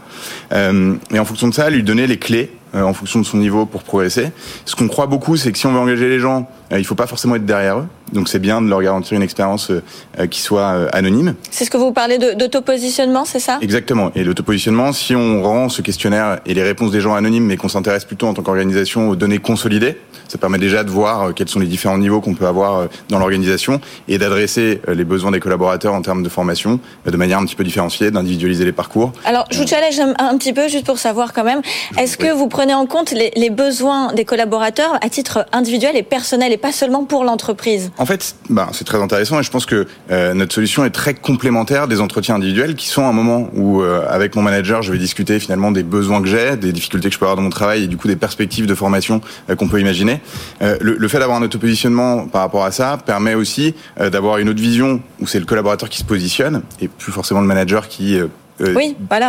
Euh, 0.52 0.94
et 1.12 1.18
en 1.18 1.24
fonction 1.24 1.48
de 1.48 1.54
ça, 1.54 1.70
lui 1.70 1.82
donner 1.82 2.06
les 2.06 2.18
clés 2.18 2.50
en 2.74 2.92
fonction 2.92 3.20
de 3.20 3.26
son 3.26 3.38
niveau 3.38 3.66
pour 3.66 3.82
progresser. 3.82 4.30
Ce 4.64 4.76
qu'on 4.76 4.88
croit 4.88 5.06
beaucoup, 5.06 5.36
c'est 5.36 5.52
que 5.52 5.58
si 5.58 5.66
on 5.66 5.72
veut 5.72 5.78
engager 5.78 6.08
les 6.08 6.18
gens, 6.18 6.48
euh, 6.72 6.78
il 6.78 6.84
faut 6.84 6.94
pas 6.94 7.06
forcément 7.06 7.34
être 7.36 7.46
derrière 7.46 7.78
eux. 7.78 7.86
Donc 8.12 8.28
c'est 8.28 8.38
bien 8.38 8.60
de 8.60 8.68
leur 8.68 8.82
garantir 8.82 9.16
une 9.16 9.22
expérience 9.22 9.70
euh, 9.70 10.26
qui 10.26 10.40
soit 10.40 10.88
anonyme. 10.92 11.34
C'est 11.50 11.64
ce 11.64 11.70
que 11.70 11.76
vous 11.76 11.92
parlez 11.92 12.18
d'autopositionnement, 12.18 13.24
c'est 13.24 13.38
ça? 13.38 13.58
Exactement. 13.60 14.10
Et 14.14 14.24
l'autopositionnement, 14.24 14.92
si 14.92 15.14
on 15.14 15.42
rend 15.42 15.68
ce 15.68 15.82
questionnaire 15.82 16.40
et 16.46 16.54
les 16.54 16.62
réponses 16.62 16.90
des 16.90 17.00
gens 17.00 17.14
anonymes, 17.14 17.46
mais 17.46 17.56
qu'on 17.56 17.68
s'intéresse 17.68 18.04
plutôt 18.04 18.26
en 18.26 18.34
tant 18.34 18.42
qu'organisation 18.42 19.08
aux 19.08 19.16
données 19.16 19.38
consolidées, 19.38 19.96
ça 20.28 20.38
permet 20.38 20.58
déjà 20.58 20.84
de 20.84 20.90
voir 20.90 21.34
quels 21.34 21.48
sont 21.48 21.58
les 21.58 21.66
différents 21.66 21.98
niveaux 21.98 22.20
qu'on 22.20 22.34
peut 22.34 22.46
avoir 22.46 22.88
dans 23.08 23.18
l'organisation 23.18 23.80
et 24.06 24.18
d'adresser 24.18 24.80
les 24.88 25.04
besoins 25.04 25.32
des 25.32 25.40
collaborateurs 25.40 25.94
en 25.94 26.02
termes 26.02 26.22
de 26.22 26.28
formation 26.28 26.78
de 27.04 27.16
manière 27.16 27.38
un 27.38 27.44
petit 27.44 27.56
peu 27.56 27.64
différenciée, 27.64 28.10
d'individualiser 28.10 28.64
les 28.64 28.72
parcours. 28.72 29.12
Alors 29.24 29.46
je 29.50 29.58
vous 29.58 29.66
challenge 29.66 29.98
un, 30.18 30.38
petit 30.38 30.52
peu 30.52 30.68
juste 30.68 30.86
pour 30.86 30.98
savoir 30.98 31.32
quand 31.32 31.44
même, 31.44 31.62
est-ce 31.98 32.16
que 32.16 32.32
vous 32.32 32.46
prenez 32.46 32.59
en 32.68 32.86
compte 32.86 33.12
les, 33.12 33.50
besoins 33.50 34.12
des 34.12 34.24
collaborateurs 34.24 34.98
à 35.00 35.08
titre 35.08 35.46
individuel 35.52 35.96
et 35.96 36.02
personnel 36.02 36.52
et 36.52 36.56
pas 36.56 36.72
seulement 36.72 37.04
pour 37.04 37.24
l'entreprise 37.24 37.90
En 37.98 38.06
fait, 38.06 38.36
bah, 38.48 38.68
c'est 38.72 38.84
très 38.84 39.00
intéressant 39.00 39.40
et 39.40 39.42
je 39.42 39.50
pense 39.50 39.66
que 39.66 39.86
euh, 40.10 40.34
notre 40.34 40.54
solution 40.54 40.84
est 40.84 40.90
très 40.90 41.14
complémentaire 41.14 41.88
des 41.88 42.00
entretiens 42.00 42.36
individuels 42.36 42.74
qui 42.74 42.88
sont 42.88 43.04
un 43.06 43.12
moment 43.12 43.48
où, 43.54 43.80
euh, 43.80 44.04
avec 44.08 44.36
mon 44.36 44.42
manager, 44.42 44.82
je 44.82 44.92
vais 44.92 44.98
discuter 44.98 45.40
finalement 45.40 45.70
des 45.72 45.82
besoins 45.82 46.20
que 46.20 46.28
j'ai, 46.28 46.56
des 46.56 46.72
difficultés 46.72 47.08
que 47.08 47.14
je 47.14 47.18
peux 47.18 47.24
avoir 47.24 47.36
dans 47.36 47.42
mon 47.42 47.50
travail 47.50 47.84
et 47.84 47.86
du 47.86 47.96
coup 47.96 48.08
des 48.08 48.16
perspectives 48.16 48.66
de 48.66 48.74
formation 48.74 49.20
euh, 49.48 49.56
qu'on 49.56 49.68
peut 49.68 49.80
imaginer. 49.80 50.20
Le, 50.60 50.96
le, 50.96 51.08
fait 51.08 51.18
d'avoir 51.18 51.38
un 51.38 51.42
autopositionnement 51.42 52.26
par 52.26 52.42
rapport 52.42 52.64
à 52.64 52.70
ça 52.70 52.98
permet 53.04 53.34
aussi 53.34 53.74
d'avoir 53.98 54.38
une 54.38 54.48
autre 54.48 54.60
vision 54.60 55.00
où 55.20 55.26
c'est 55.26 55.38
le 55.38 55.44
collaborateur 55.44 55.88
qui 55.88 55.98
se 55.98 56.04
positionne 56.04 56.62
et 56.80 56.88
plus 56.88 57.12
forcément 57.12 57.40
le 57.40 57.46
manager 57.46 57.88
qui 57.88 58.18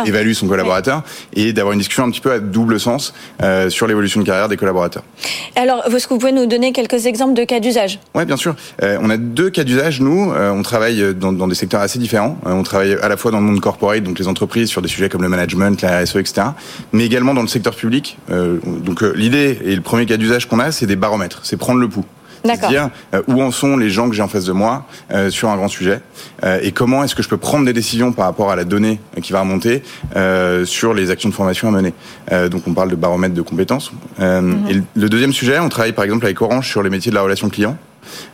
évalue 0.06 0.32
son 0.32 0.46
collaborateur 0.46 1.02
et 1.34 1.52
d'avoir 1.52 1.72
une 1.72 1.78
discussion 1.78 2.04
un 2.04 2.10
petit 2.10 2.20
peu 2.20 2.32
à 2.32 2.38
double 2.38 2.78
sens 2.78 3.14
sur 3.68 3.86
l'évolution 3.86 4.20
de 4.20 4.26
carrière 4.26 4.48
des 4.48 4.56
collaborateurs. 4.56 5.02
Alors, 5.56 5.84
est-ce 5.86 6.06
que 6.06 6.14
vous 6.14 6.20
pouvez 6.20 6.32
nous 6.32 6.46
donner 6.46 6.72
quelques 6.72 7.06
exemples 7.06 7.34
de 7.34 7.44
cas 7.44 7.60
d'usage? 7.60 8.00
Oui, 8.14 8.24
bien 8.24 8.36
sûr. 8.36 8.54
on 8.80 9.10
a 9.10 9.16
deux 9.16 9.50
cas 9.50 9.64
d'usage. 9.64 10.00
Nous, 10.00 10.32
on 10.32 10.62
travaille 10.62 11.14
dans, 11.14 11.32
dans, 11.32 11.48
des 11.48 11.54
secteurs 11.54 11.80
assez 11.80 11.98
différents. 11.98 12.38
on 12.44 12.62
travaille 12.62 12.94
à 12.94 13.08
la 13.08 13.16
fois 13.16 13.30
dans 13.30 13.40
le 13.40 13.46
monde 13.46 13.60
corporate, 13.60 14.02
donc 14.02 14.18
les 14.18 14.28
entreprises, 14.28 14.68
sur 14.68 14.82
des 14.82 14.88
sujets 14.88 15.08
comme 15.08 15.22
le 15.22 15.28
management, 15.28 15.80
la 15.82 16.00
RSE, 16.00 16.16
etc., 16.16 16.48
mais 16.92 17.04
également 17.04 17.34
dans 17.34 17.42
le 17.42 17.48
secteur 17.48 17.74
public. 17.74 18.18
donc 18.28 19.02
l'idée 19.14 19.58
et 19.64 19.74
le 19.74 19.82
premier 19.82 20.06
cas 20.06 20.16
d'usage 20.16 20.48
qu'on 20.48 20.58
a, 20.58 20.72
c'est 20.72 20.86
des 20.86 20.96
baromètres, 20.96 21.40
c'est 21.42 21.56
prendre 21.56 21.80
le 21.80 21.88
pouls. 21.88 22.04
C'est-à-dire 22.44 22.90
euh, 23.14 23.22
où 23.28 23.42
en 23.42 23.50
sont 23.50 23.76
les 23.76 23.90
gens 23.90 24.08
que 24.08 24.14
j'ai 24.14 24.22
en 24.22 24.28
face 24.28 24.44
de 24.44 24.52
moi 24.52 24.86
euh, 25.12 25.30
sur 25.30 25.48
un 25.48 25.56
grand 25.56 25.68
sujet 25.68 26.00
euh, 26.44 26.58
et 26.62 26.72
comment 26.72 27.04
est-ce 27.04 27.14
que 27.14 27.22
je 27.22 27.28
peux 27.28 27.36
prendre 27.36 27.64
des 27.64 27.72
décisions 27.72 28.12
par 28.12 28.26
rapport 28.26 28.50
à 28.50 28.56
la 28.56 28.64
donnée 28.64 29.00
qui 29.22 29.32
va 29.32 29.40
remonter 29.40 29.82
sur 30.64 30.94
les 30.94 31.10
actions 31.10 31.28
de 31.28 31.34
formation 31.34 31.68
à 31.68 31.70
mener. 31.70 31.92
donc 32.50 32.66
on 32.66 32.74
parle 32.74 32.90
de 32.90 32.96
baromètre 32.96 33.34
de 33.34 33.42
compétences. 33.42 33.92
Mhm. 34.18 34.66
Et 34.68 34.82
le 34.98 35.08
deuxième 35.08 35.32
sujet, 35.32 35.58
on 35.58 35.68
travaille 35.68 35.92
par 35.92 36.04
exemple 36.04 36.24
avec 36.24 36.40
Orange 36.40 36.68
sur 36.68 36.82
les 36.82 36.90
métiers 36.90 37.10
de 37.10 37.16
la 37.16 37.22
relation 37.22 37.48
client. 37.48 37.76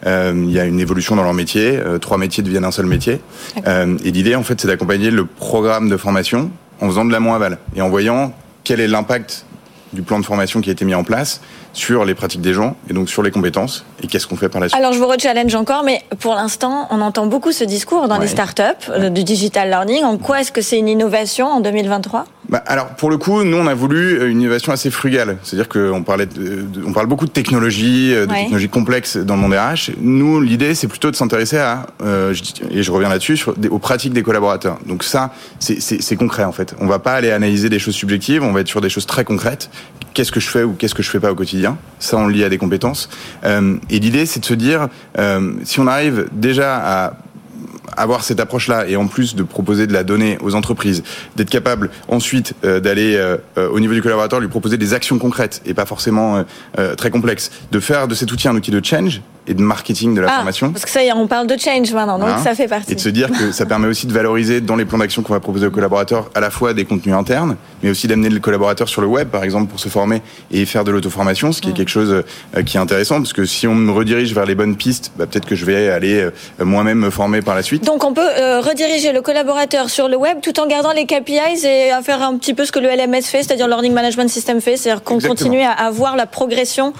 il 0.06 0.50
y 0.50 0.58
a 0.58 0.64
une 0.64 0.80
évolution 0.80 1.16
dans 1.16 1.22
leur 1.22 1.34
métier, 1.34 1.78
trois 2.00 2.18
métiers 2.18 2.42
deviennent 2.42 2.64
un 2.64 2.70
seul 2.70 2.86
métier. 2.86 3.20
et 3.66 4.10
l'idée, 4.10 4.34
en 4.34 4.42
fait, 4.42 4.60
c'est 4.60 4.68
d'accompagner 4.68 5.10
le 5.10 5.24
programme 5.24 5.88
de 5.88 5.96
formation 5.96 6.50
en 6.80 6.88
faisant 6.88 7.04
de 7.04 7.12
l'amont 7.12 7.34
aval 7.34 7.58
et 7.74 7.82
en 7.82 7.88
voyant 7.88 8.32
quel 8.64 8.80
est 8.80 8.88
l'impact 8.88 9.44
du 9.92 10.02
plan 10.02 10.18
de 10.18 10.24
formation 10.24 10.60
qui 10.60 10.68
a 10.70 10.72
été 10.72 10.84
mis 10.84 10.94
en 10.94 11.04
place 11.04 11.40
sur 11.72 12.04
les 12.04 12.14
pratiques 12.14 12.40
des 12.40 12.52
gens 12.52 12.76
et 12.88 12.92
donc 12.92 13.08
sur 13.08 13.22
les 13.22 13.30
compétences 13.30 13.84
et 14.02 14.06
qu'est-ce 14.06 14.26
qu'on 14.26 14.36
fait 14.36 14.48
par 14.48 14.60
la 14.60 14.68
suite. 14.68 14.78
Alors 14.78 14.92
je 14.92 14.98
vous 14.98 15.06
re-challenge 15.06 15.54
encore, 15.54 15.82
mais 15.84 16.02
pour 16.20 16.34
l'instant, 16.34 16.88
on 16.90 17.00
entend 17.00 17.26
beaucoup 17.26 17.52
ce 17.52 17.64
discours 17.64 18.08
dans 18.08 18.18
les 18.18 18.28
startups 18.28 18.62
euh, 18.90 19.10
du 19.10 19.24
digital 19.24 19.68
learning. 19.68 20.04
En 20.04 20.18
quoi 20.18 20.40
est-ce 20.40 20.52
que 20.52 20.60
c'est 20.60 20.78
une 20.78 20.88
innovation 20.88 21.46
en 21.46 21.60
2023 21.60 22.26
bah, 22.48 22.62
alors 22.66 22.88
pour 22.88 23.10
le 23.10 23.18
coup, 23.18 23.44
nous 23.44 23.58
on 23.58 23.66
a 23.66 23.74
voulu 23.74 24.30
une 24.30 24.40
innovation 24.40 24.72
assez 24.72 24.90
frugale, 24.90 25.36
c'est-à-dire 25.42 25.68
qu'on 25.68 26.02
parlait, 26.02 26.24
de, 26.24 26.64
on 26.86 26.94
parle 26.94 27.06
beaucoup 27.06 27.26
de 27.26 27.30
technologie, 27.30 28.14
euh, 28.14 28.24
de 28.24 28.32
technologies 28.32 28.70
complexes 28.70 29.18
dans 29.18 29.36
le 29.36 29.42
monde 29.42 29.52
RH. 29.52 29.90
Nous, 30.00 30.40
l'idée 30.40 30.74
c'est 30.74 30.88
plutôt 30.88 31.10
de 31.10 31.16
s'intéresser 31.16 31.58
à, 31.58 31.86
euh, 32.02 32.34
et 32.70 32.82
je 32.82 32.90
reviens 32.90 33.10
là-dessus, 33.10 33.38
aux 33.70 33.78
pratiques 33.78 34.14
des 34.14 34.22
collaborateurs. 34.22 34.78
Donc 34.86 35.04
ça, 35.04 35.32
c'est 35.58 36.16
concret 36.16 36.44
en 36.44 36.52
fait. 36.52 36.74
On 36.80 36.86
va 36.86 36.98
pas 36.98 37.12
aller 37.12 37.30
analyser 37.30 37.68
des 37.68 37.78
choses 37.78 37.94
subjectives, 37.94 38.42
on 38.42 38.52
va 38.52 38.60
être 38.60 38.68
sur 38.68 38.80
des 38.80 38.88
choses 38.88 39.04
très 39.04 39.24
concrètes. 39.24 39.68
Qu'est-ce 40.18 40.32
que 40.32 40.40
je 40.40 40.48
fais 40.48 40.64
ou 40.64 40.72
qu'est-ce 40.72 40.96
que 40.96 41.02
je 41.04 41.10
fais 41.10 41.20
pas 41.20 41.30
au 41.30 41.36
quotidien 41.36 41.78
Ça, 42.00 42.16
on 42.16 42.26
le 42.26 42.32
lie 42.32 42.42
à 42.42 42.48
des 42.48 42.58
compétences. 42.58 43.08
Euh, 43.44 43.76
et 43.88 44.00
l'idée, 44.00 44.26
c'est 44.26 44.40
de 44.40 44.44
se 44.44 44.54
dire, 44.54 44.88
euh, 45.16 45.52
si 45.62 45.78
on 45.78 45.86
arrive 45.86 46.26
déjà 46.32 46.76
à 46.76 47.12
avoir 47.96 48.24
cette 48.24 48.40
approche-là 48.40 48.88
et 48.88 48.96
en 48.96 49.06
plus 49.06 49.36
de 49.36 49.44
proposer 49.44 49.86
de 49.86 49.92
la 49.92 50.02
donnée 50.02 50.36
aux 50.40 50.56
entreprises, 50.56 51.04
d'être 51.36 51.50
capable 51.50 51.90
ensuite 52.08 52.54
euh, 52.64 52.80
d'aller 52.80 53.16
au 53.56 53.78
niveau 53.78 53.94
du 53.94 54.02
collaborateur 54.02 54.40
lui 54.40 54.48
proposer 54.48 54.76
des 54.76 54.92
actions 54.92 55.20
concrètes 55.20 55.62
et 55.64 55.72
pas 55.72 55.86
forcément 55.86 56.44
très 56.96 57.10
complexes, 57.10 57.52
de 57.70 57.78
faire 57.78 58.08
de 58.08 58.16
cet 58.16 58.32
outil 58.32 58.48
un 58.48 58.56
outil 58.56 58.72
de 58.72 58.84
change 58.84 59.22
et 59.48 59.54
de 59.54 59.62
marketing 59.62 60.14
de 60.14 60.20
la 60.20 60.28
ah, 60.30 60.36
formation. 60.36 60.72
Parce 60.72 60.84
que 60.84 60.90
ça 60.90 61.02
y 61.02 61.08
est, 61.08 61.12
on 61.12 61.26
parle 61.26 61.46
de 61.46 61.56
change 61.56 61.92
maintenant, 61.92 62.18
donc 62.18 62.38
ça 62.42 62.54
fait 62.54 62.68
partie. 62.68 62.92
Et 62.92 62.94
de 62.94 63.00
se 63.00 63.08
dire 63.08 63.30
que 63.30 63.52
ça 63.52 63.66
permet 63.66 63.88
aussi 63.88 64.06
de 64.06 64.12
valoriser 64.12 64.60
dans 64.60 64.76
les 64.76 64.84
plans 64.84 64.98
d'action 64.98 65.22
qu'on 65.22 65.32
va 65.32 65.40
proposer 65.40 65.66
aux 65.66 65.70
collaborateurs 65.70 66.30
à 66.34 66.40
la 66.40 66.50
fois 66.50 66.74
des 66.74 66.84
contenus 66.84 67.14
internes, 67.14 67.56
mais 67.82 67.90
aussi 67.90 68.06
d'amener 68.06 68.28
le 68.28 68.40
collaborateur 68.40 68.88
sur 68.88 69.00
le 69.00 69.06
web, 69.06 69.28
par 69.28 69.44
exemple, 69.44 69.68
pour 69.68 69.80
se 69.80 69.88
former 69.88 70.22
et 70.50 70.64
faire 70.66 70.84
de 70.84 70.90
l'auto-formation, 70.90 71.52
ce 71.52 71.60
qui 71.60 71.68
est 71.68 71.72
mm. 71.72 71.74
quelque 71.74 71.88
chose 71.88 72.24
qui 72.64 72.76
est 72.76 72.80
intéressant, 72.80 73.16
parce 73.16 73.32
que 73.32 73.44
si 73.44 73.66
on 73.66 73.74
me 73.74 73.92
redirige 73.92 74.34
vers 74.34 74.46
les 74.46 74.54
bonnes 74.54 74.76
pistes, 74.76 75.12
bah, 75.16 75.26
peut-être 75.26 75.46
que 75.46 75.56
je 75.56 75.64
vais 75.64 75.88
aller 75.88 76.28
moi-même 76.58 76.98
me 76.98 77.10
former 77.10 77.42
par 77.42 77.54
la 77.54 77.62
suite. 77.62 77.84
Donc 77.84 78.04
on 78.04 78.12
peut 78.12 78.20
euh, 78.20 78.60
rediriger 78.60 79.12
le 79.12 79.22
collaborateur 79.22 79.90
sur 79.90 80.08
le 80.08 80.16
web 80.16 80.38
tout 80.42 80.58
en 80.60 80.66
gardant 80.66 80.92
les 80.92 81.06
KPIs 81.06 81.64
et 81.64 81.90
à 81.90 82.02
faire 82.02 82.22
un 82.22 82.36
petit 82.36 82.54
peu 82.54 82.64
ce 82.64 82.72
que 82.72 82.78
le 82.78 82.88
LMS 82.88 83.22
fait, 83.22 83.42
c'est-à-dire 83.42 83.68
Learning 83.68 83.92
Management 83.92 84.28
System 84.28 84.60
fait, 84.60 84.76
c'est-à-dire 84.76 85.02
qu'on 85.02 85.20
continue 85.20 85.62
à, 85.62 85.72
avoir 85.72 85.98
voir 85.98 86.16
la 86.16 86.26
progression 86.26 86.92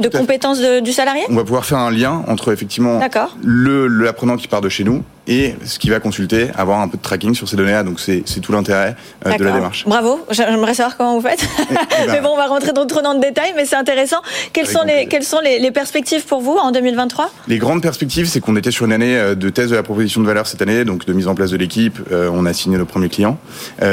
de 0.00 0.08
compétences 0.08 0.60
du 0.60 0.92
salarié? 0.92 1.22
On 1.28 1.34
va 1.34 1.44
pouvoir 1.44 1.64
faire 1.64 1.78
un 1.78 1.90
lien 1.96 2.22
entre 2.28 2.52
effectivement 2.52 3.00
l'apprenant 3.42 4.36
qui 4.36 4.48
part 4.48 4.60
de 4.60 4.68
chez 4.68 4.84
nous 4.84 5.02
et 5.26 5.54
ce 5.64 5.78
qui 5.78 5.90
va 5.90 6.00
consulter, 6.00 6.48
avoir 6.56 6.80
un 6.80 6.88
peu 6.88 6.96
de 6.96 7.02
tracking 7.02 7.34
sur 7.34 7.48
ces 7.48 7.56
données-là. 7.56 7.82
Donc 7.82 8.00
c'est 8.00 8.22
tout 8.40 8.52
l'intérêt 8.52 8.96
euh, 9.26 9.36
de 9.36 9.44
la 9.44 9.52
démarche. 9.52 9.84
Bravo, 9.86 10.24
j'aimerais 10.30 10.74
savoir 10.74 10.96
comment 10.96 11.18
vous 11.18 11.26
faites. 11.26 11.40
Eh, 11.42 11.64
eh 11.70 11.74
ben. 12.06 12.12
mais 12.12 12.20
bon, 12.20 12.30
on 12.32 12.36
va 12.36 12.46
rentrer 12.46 12.72
dans 12.72 12.86
trop 12.86 13.02
dans 13.02 13.12
le 13.12 13.20
détail, 13.20 13.52
mais 13.56 13.64
c'est 13.64 13.76
intéressant. 13.76 14.18
Quelles 14.52 14.68
sont, 14.68 14.82
les, 14.84 15.06
quelles 15.06 15.24
sont 15.24 15.40
les, 15.40 15.70
perspectives 15.70 16.24
pour 16.24 16.40
vous 16.40 16.56
en 16.56 16.70
2023 16.70 17.30
Les 17.48 17.58
grandes 17.58 17.82
perspectives, 17.82 18.26
c'est 18.26 18.40
qu'on 18.40 18.56
était 18.56 18.70
sur 18.70 18.86
une 18.86 18.92
année 18.92 19.16
euh, 19.16 19.34
de 19.34 19.50
thèse 19.50 19.70
de 19.70 19.76
la 19.76 19.82
proposition 19.82 20.20
de 20.20 20.26
valeur 20.26 20.46
cette 20.46 20.62
année, 20.62 20.84
donc 20.84 21.04
de 21.04 21.12
mise 21.12 21.26
en 21.26 21.34
place 21.34 21.50
de 21.50 21.56
l'équipe. 21.56 21.98
Euh, 22.12 22.30
on 22.32 22.46
a 22.46 22.52
signé 22.52 22.78
nos 22.78 22.86
premiers 22.86 23.08
clients. 23.08 23.38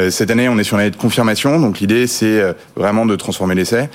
cette 0.10 0.30
année, 0.30 0.48
on 0.50 0.58
est 0.60 0.63
sur 0.63 0.76
une 0.78 0.82
année 0.82 0.91
de 0.91 0.96
confirmation. 0.96 1.60
Donc 1.60 1.80
l'idée, 1.80 2.08
c'est 2.08 2.41
vraiment 2.76 3.06
de 3.06 3.15
transformer 3.15 3.56
l'essai 3.56 3.89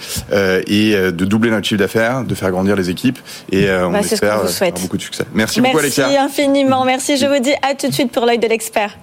et 0.67 0.93
de 0.95 1.25
doubler 1.25 1.51
notre 1.51 1.67
chiffre 1.67 1.79
d'affaires, 1.79 2.25
de 2.25 2.35
faire 2.35 2.51
grandir 2.51 2.77
les 2.77 2.91
équipes. 2.91 3.19
Et 3.53 3.71
on 3.71 3.93
bah, 3.93 4.01
espère 4.01 4.41
beaucoup 4.81 4.97
de 4.97 5.03
succès. 5.03 5.25
Merci, 5.35 5.61
beaucoup, 5.61 5.79
Alexia. 5.79 6.09
Merci 6.09 6.19
infiniment. 6.19 6.85
Merci. 6.85 7.17
Je 7.17 7.28
vous 7.29 7.41
dis 7.41 7.55
à 7.63 7.75
tout 7.75 7.89
de 7.89 7.93
suite 7.93 8.11
pour 8.11 8.25
l'œil 8.25 8.39
de 8.39 8.47
l'expert. 8.47 8.97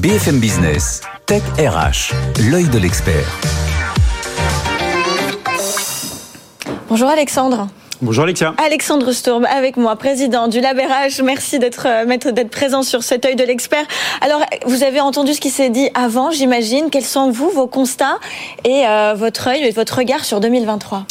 BFM 0.00 0.38
Business, 0.38 1.02
Tech 1.26 1.42
RH, 1.58 2.14
l'œil 2.50 2.68
de 2.68 2.78
l'expert. 2.78 3.26
Bonjour 6.88 7.08
Alexandre. 7.08 7.68
Bonjour 8.02 8.24
Alexia. 8.24 8.54
Alexandre 8.58 9.10
Stourbe 9.12 9.46
avec 9.50 9.78
moi, 9.78 9.96
président 9.96 10.48
du 10.48 10.60
LabRH. 10.60 11.22
Merci 11.24 11.58
d'être 11.58 11.86
euh, 11.86 12.04
maître 12.04 12.30
d'être 12.30 12.50
présent 12.50 12.82
sur 12.82 13.02
cet 13.02 13.24
œil 13.24 13.36
de 13.36 13.44
l'expert. 13.44 13.84
Alors, 14.20 14.42
vous 14.66 14.82
avez 14.82 15.00
entendu 15.00 15.32
ce 15.32 15.40
qui 15.40 15.48
s'est 15.48 15.70
dit 15.70 15.88
avant, 15.94 16.30
j'imagine. 16.30 16.90
Quels 16.90 17.04
sont 17.04 17.30
vous 17.30 17.48
vos 17.48 17.66
constats 17.66 18.18
et 18.64 18.86
euh, 18.86 19.14
votre 19.16 19.48
œil 19.48 19.64
et 19.64 19.70
votre 19.70 19.96
regard 19.96 20.26
sur 20.26 20.40
2023 20.40 21.06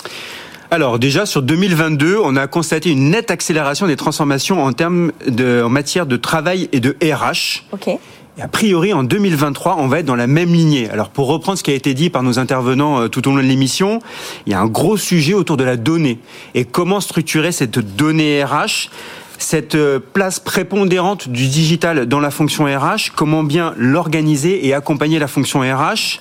alors 0.72 1.00
déjà 1.00 1.26
sur 1.26 1.42
2022, 1.42 2.18
on 2.24 2.36
a 2.36 2.48
constaté 2.48 2.92
une 2.92 3.12
nette 3.12 3.32
accélération 3.32 3.88
des 3.88 3.96
transformations 3.96 4.64
en 4.64 4.74
termes 4.74 5.12
de 5.28 5.62
en 5.64 5.70
matière 5.70 6.06
de 6.06 6.18
travail 6.18 6.70
et 6.72 6.80
de 6.80 6.98
RH. 7.04 7.64
Ok. 7.72 7.98
Et 8.38 8.42
a 8.42 8.50
priori, 8.50 8.92
en 8.92 9.04
2023, 9.04 9.78
on 9.80 9.88
va 9.88 10.00
être 10.00 10.06
dans 10.06 10.16
la 10.16 10.28
même 10.28 10.52
lignée. 10.52 10.90
Alors, 10.90 11.08
pour 11.10 11.28
reprendre 11.28 11.58
ce 11.58 11.64
qui 11.64 11.72
a 11.72 11.74
été 11.74 11.94
dit 11.94 12.10
par 12.10 12.22
nos 12.22 12.38
intervenants 12.38 13.00
euh, 13.00 13.08
tout 13.08 13.26
au 13.28 13.32
long 13.32 13.38
de 13.38 13.48
l'émission, 13.48 14.02
il 14.46 14.52
y 14.52 14.56
a 14.56 14.60
un 14.60 14.66
gros 14.66 14.98
sujet 14.98 15.34
autour 15.34 15.56
de 15.56 15.64
la 15.64 15.78
donnée. 15.78 16.20
Et 16.54 16.66
comment 16.66 17.00
structurer 17.00 17.54
cette 17.54 17.80
donnée 17.80 18.44
RH 18.44 18.90
cette 19.38 19.76
euh, 19.76 20.00
place 20.00 20.40
prépondérante 20.40 21.30
du 21.30 21.48
digital 21.48 22.06
dans 22.06 22.20
la 22.20 22.32
fonction 22.32 22.66
RH, 22.66 23.12
comment 23.16 23.44
bien 23.44 23.74
l'organiser 23.78 24.66
et 24.68 24.74
accompagner 24.74 25.20
la 25.20 25.28
fonction 25.28 25.62
RH, 25.62 26.20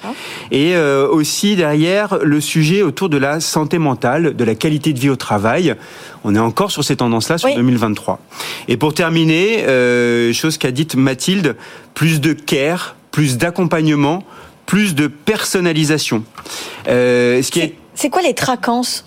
et 0.50 0.74
euh, 0.74 1.08
aussi 1.08 1.56
derrière 1.56 2.18
le 2.22 2.40
sujet 2.40 2.82
autour 2.82 3.08
de 3.08 3.16
la 3.16 3.40
santé 3.40 3.78
mentale, 3.78 4.36
de 4.36 4.44
la 4.44 4.54
qualité 4.54 4.92
de 4.92 4.98
vie 4.98 5.10
au 5.10 5.16
travail. 5.16 5.74
On 6.24 6.34
est 6.34 6.40
encore 6.40 6.70
sur 6.70 6.84
ces 6.84 6.96
tendances-là 6.96 7.38
sur 7.38 7.54
2023. 7.54 8.18
Et 8.68 8.76
pour 8.76 8.94
terminer, 8.94 9.64
euh, 9.64 10.32
chose 10.32 10.58
qu'a 10.58 10.70
dite 10.70 10.96
Mathilde, 10.96 11.56
plus 11.94 12.20
de 12.20 12.32
care, 12.32 12.96
plus 13.10 13.36
d'accompagnement, 13.36 14.24
plus 14.66 14.94
de 14.94 15.06
personnalisation. 15.06 16.24
Euh, 16.88 17.42
ce 17.42 17.50
qui 17.50 17.60
est... 17.60 17.74
C'est 17.94 18.10
quoi 18.10 18.22
les 18.22 18.34
traquances 18.34 19.04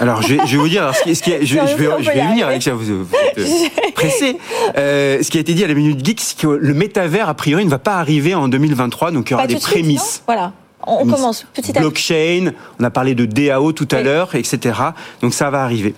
alors, 0.00 0.22
je 0.22 0.34
vais, 0.34 0.38
je 0.46 0.52
vais, 0.52 0.56
vous 0.56 0.68
dire, 0.68 0.92
ce 0.94 1.02
qui, 1.02 1.14
ce 1.14 1.22
qui, 1.22 1.32
je, 1.40 1.46
je, 1.46 1.76
vais, 1.76 1.88
je 2.00 2.10
vais 2.10 2.26
venir, 2.26 2.48
Alexia, 2.48 2.74
vous, 2.74 3.04
vous 3.04 3.14
êtes 3.14 3.68
pressé. 3.94 4.38
Euh, 4.76 5.22
ce 5.22 5.30
qui 5.30 5.38
a 5.38 5.40
été 5.40 5.54
dit 5.54 5.64
à 5.64 5.68
la 5.68 5.74
Minute 5.74 6.04
Geek, 6.04 6.20
c'est 6.20 6.38
que 6.38 6.46
le 6.46 6.74
métavers, 6.74 7.28
a 7.28 7.34
priori, 7.34 7.64
ne 7.64 7.70
va 7.70 7.78
pas 7.78 7.96
arriver 7.96 8.34
en 8.34 8.48
2023, 8.48 9.10
donc 9.10 9.30
il 9.30 9.32
y 9.32 9.34
aura 9.34 9.46
des 9.46 9.56
prémices. 9.56 10.22
voilà. 10.26 10.52
On 10.86 11.06
commence 11.06 11.44
petit 11.52 11.76
à 11.76 11.80
Blockchain, 11.80 12.52
on 12.80 12.84
a 12.84 12.90
parlé 12.90 13.14
de 13.14 13.26
DAO 13.26 13.72
tout 13.72 13.88
à 13.90 14.00
l'heure, 14.00 14.34
etc. 14.34 14.74
Donc 15.20 15.34
ça 15.34 15.50
va 15.50 15.62
arriver. 15.62 15.94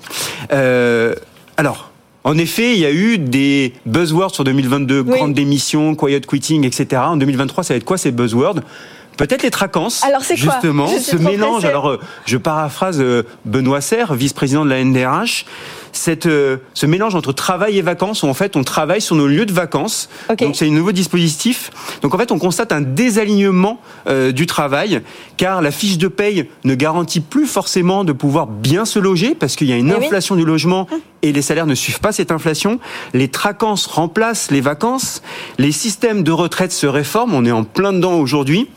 Euh, 0.53 1.15
alors, 1.57 1.91
en 2.25 2.37
effet, 2.39 2.73
il 2.75 2.81
y 2.81 2.87
a 2.87 2.91
eu 2.91 3.19
des 3.19 3.73
buzzwords 3.87 4.35
sur 4.35 4.43
2022, 4.43 5.03
grande 5.03 5.35
démission, 5.35 5.95
quiet 5.95 6.21
quitting, 6.21 6.67
etc. 6.67 7.03
En 7.05 7.17
2023, 7.17 7.63
ça 7.63 7.75
va 7.75 7.79
être 7.79 7.85
quoi 7.85 7.99
ces 7.99 8.11
buzzwords? 8.11 8.61
Peut-être 9.21 9.43
les 9.43 9.51
traquances. 9.51 10.03
Alors 10.03 10.23
c'est 10.23 10.41
quoi 10.41 10.55
Justement, 10.55 10.87
ce 10.87 11.17
mélange. 11.17 11.67
Alors, 11.67 11.91
euh, 11.91 12.01
je 12.25 12.39
paraphrase 12.39 13.03
euh, 13.03 13.23
Benoît 13.45 13.83
Serre, 13.83 14.15
vice-président 14.15 14.65
de 14.65 14.71
la 14.71 14.83
NDRH 14.83 15.45
cette, 15.93 16.27
euh, 16.27 16.59
ce 16.75 16.87
mélange 16.87 17.15
entre 17.15 17.33
travail 17.33 17.79
et 17.79 17.83
vacances, 17.83 18.23
où 18.23 18.29
en 18.29 18.35
fait 18.35 18.57
on 18.57 18.65
travaille 18.65 19.01
sur 19.01 19.17
nos 19.17 19.27
lieux 19.27 19.47
de 19.47 19.53
vacances. 19.53 20.09
Donc 20.39 20.57
c'est 20.57 20.67
un 20.67 20.71
nouveau 20.71 20.93
dispositif. 20.93 21.71
Donc 22.03 22.15
en 22.15 22.19
fait 22.19 22.33
on 22.33 22.39
constate 22.39 22.73
un 22.73 22.81
désalignement 22.81 23.81
euh, 24.07 24.33
du 24.33 24.47
travail, 24.47 25.03
car 25.37 25.63
la 25.63 25.71
fiche 25.71 25.99
de 25.99 26.09
paye 26.09 26.49
ne 26.65 26.75
garantit 26.75 27.21
plus 27.21 27.47
forcément 27.47 28.05
de 28.05 28.13
pouvoir 28.13 28.47
bien 28.47 28.85
se 28.85 28.99
loger, 28.99 29.35
parce 29.35 29.57
qu'il 29.57 29.69
y 29.69 29.73
a 29.73 29.77
une 29.77 29.91
eh 29.91 30.05
inflation 30.05 30.37
du 30.37 30.45
logement 30.45 30.87
hum. 30.91 31.01
et 31.23 31.33
les 31.33 31.43
salaires 31.43 31.67
ne 31.67 31.75
suivent 31.75 32.01
pas 32.01 32.13
cette 32.13 32.31
inflation. 32.31 32.79
Les 33.15 33.29
tracances 33.29 33.87
remplacent 33.87 34.51
les 34.51 34.61
vacances. 34.61 35.23
Les 35.59 35.73
systèmes 35.73 36.23
de 36.23 36.33
retraite 36.33 36.73
se 36.73 36.87
réforment. 36.87 37.35
On 37.35 37.45
est 37.45 37.53
en 37.53 37.65
plein 37.65 37.93
dedans 37.93 38.15
aujourd'hui. 38.15 38.69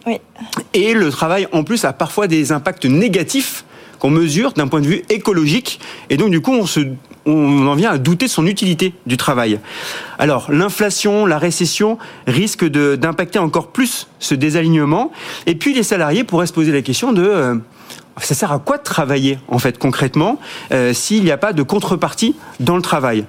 Et 0.74 0.94
le 0.94 1.10
travail 1.10 1.48
en 1.52 1.64
plus 1.64 1.86
a 1.86 1.94
parfois 1.94 2.28
des 2.28 2.52
impacts 2.52 2.86
négatifs 2.86 3.66
qu'on 4.04 4.10
mesure 4.10 4.52
d'un 4.52 4.68
point 4.68 4.82
de 4.82 4.88
vue 4.88 5.04
écologique. 5.10 5.80
Et 6.10 6.18
donc, 6.18 6.30
du 6.30 6.42
coup, 6.42 6.52
on 6.52 6.66
se 6.66 6.82
on 7.26 7.68
en 7.68 7.76
vient 7.76 7.90
à 7.90 7.98
douter 7.98 8.28
son 8.28 8.46
utilité 8.46 8.94
du 9.06 9.16
travail. 9.16 9.62
Alors, 10.20 10.52
l'inflation, 10.52 11.26
la 11.26 11.38
récession 11.38 11.98
risquent 12.28 12.66
d'impacter 12.66 13.40
encore 13.40 13.68
plus 13.68 14.10
ce 14.20 14.36
désalignement. 14.36 15.14
Et 15.46 15.56
puis, 15.56 15.74
les 15.74 15.84
salariés 15.84 16.26
pourraient 16.26 16.48
se 16.48 16.52
poser 16.52 16.74
la 16.74 16.82
question 16.82 17.14
de 17.14 17.24
euh, 17.24 17.56
ça 18.18 18.36
sert 18.36 18.52
à 18.52 18.60
quoi 18.60 18.78
de 18.78 18.84
travailler 18.84 19.40
en 19.48 19.58
fait 19.58 19.78
concrètement 19.78 20.38
euh, 20.74 20.94
s'il 20.94 21.24
n'y 21.24 21.32
a 21.32 21.38
pas 21.38 21.54
de 21.54 21.64
contrepartie 21.64 22.36
dans 22.60 22.76
le 22.76 22.82
travail? 22.82 23.24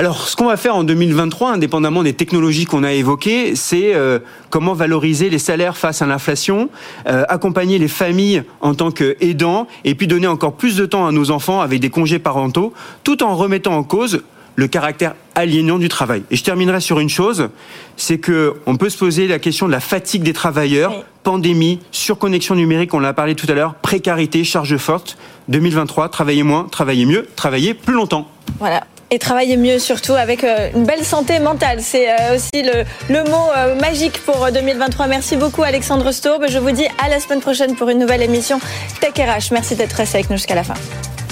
Alors, 0.00 0.28
ce 0.28 0.34
qu'on 0.34 0.46
va 0.46 0.56
faire 0.56 0.76
en 0.76 0.82
2023, 0.82 1.52
indépendamment 1.52 2.02
des 2.02 2.14
technologies 2.14 2.64
qu'on 2.64 2.84
a 2.84 2.92
évoquées, 2.94 3.54
c'est 3.54 3.94
euh, 3.94 4.18
comment 4.48 4.72
valoriser 4.72 5.28
les 5.28 5.38
salaires 5.38 5.76
face 5.76 6.00
à 6.00 6.06
l'inflation, 6.06 6.70
euh, 7.06 7.24
accompagner 7.28 7.76
les 7.78 7.86
familles 7.86 8.44
en 8.62 8.74
tant 8.74 8.92
qu'aidants, 8.92 9.66
et 9.84 9.94
puis 9.94 10.06
donner 10.06 10.26
encore 10.26 10.54
plus 10.54 10.74
de 10.74 10.86
temps 10.86 11.06
à 11.06 11.12
nos 11.12 11.30
enfants 11.30 11.60
avec 11.60 11.80
des 11.80 11.90
congés 11.90 12.18
parentaux, 12.18 12.72
tout 13.04 13.22
en 13.22 13.36
remettant 13.36 13.76
en 13.76 13.82
cause 13.82 14.22
le 14.56 14.68
caractère 14.68 15.14
aliénant 15.34 15.78
du 15.78 15.90
travail. 15.90 16.22
Et 16.30 16.36
je 16.36 16.44
terminerai 16.44 16.80
sur 16.80 16.98
une 16.98 17.10
chose, 17.10 17.50
c'est 17.98 18.16
que 18.16 18.54
on 18.64 18.76
peut 18.76 18.88
se 18.88 18.96
poser 18.96 19.28
la 19.28 19.38
question 19.38 19.66
de 19.66 19.72
la 19.72 19.80
fatigue 19.80 20.22
des 20.22 20.32
travailleurs, 20.32 21.04
pandémie, 21.24 21.78
surconnexion 21.90 22.54
numérique, 22.54 22.94
on 22.94 23.00
l'a 23.00 23.12
parlé 23.12 23.34
tout 23.34 23.46
à 23.50 23.52
l'heure, 23.52 23.74
précarité, 23.74 24.44
charge 24.44 24.78
forte. 24.78 25.18
2023, 25.48 26.08
travailler 26.08 26.42
moins, 26.42 26.64
travailler 26.70 27.04
mieux, 27.04 27.26
travailler 27.36 27.74
plus 27.74 27.94
longtemps. 27.94 28.30
Voilà, 28.60 28.84
et 29.10 29.18
travailler 29.18 29.56
mieux 29.56 29.78
surtout 29.78 30.14
avec 30.14 30.44
euh, 30.44 30.70
une 30.74 30.84
belle 30.84 31.04
santé 31.04 31.38
mentale. 31.38 31.78
C'est 31.80 32.10
euh, 32.10 32.36
aussi 32.36 32.62
le, 32.62 33.24
mot 33.30 33.50
euh, 33.56 33.74
magique 33.80 34.20
pour 34.24 34.50
2023. 34.52 35.06
Merci 35.06 35.36
beaucoup 35.36 35.62
Alexandre 35.62 36.12
Staub. 36.12 36.44
Je 36.48 36.58
vous 36.58 36.70
dis 36.70 36.86
à 37.02 37.08
la 37.08 37.20
semaine 37.20 37.40
prochaine 37.40 37.74
pour 37.74 37.88
une 37.88 37.98
nouvelle 37.98 38.22
émission 38.22 38.60
Tech 39.00 39.12
RH. 39.16 39.52
Merci 39.52 39.74
d'être 39.74 39.94
resté 39.94 40.18
avec 40.18 40.30
nous 40.30 40.36
jusqu'à 40.36 40.54
la 40.54 40.64
fin. 40.64 40.74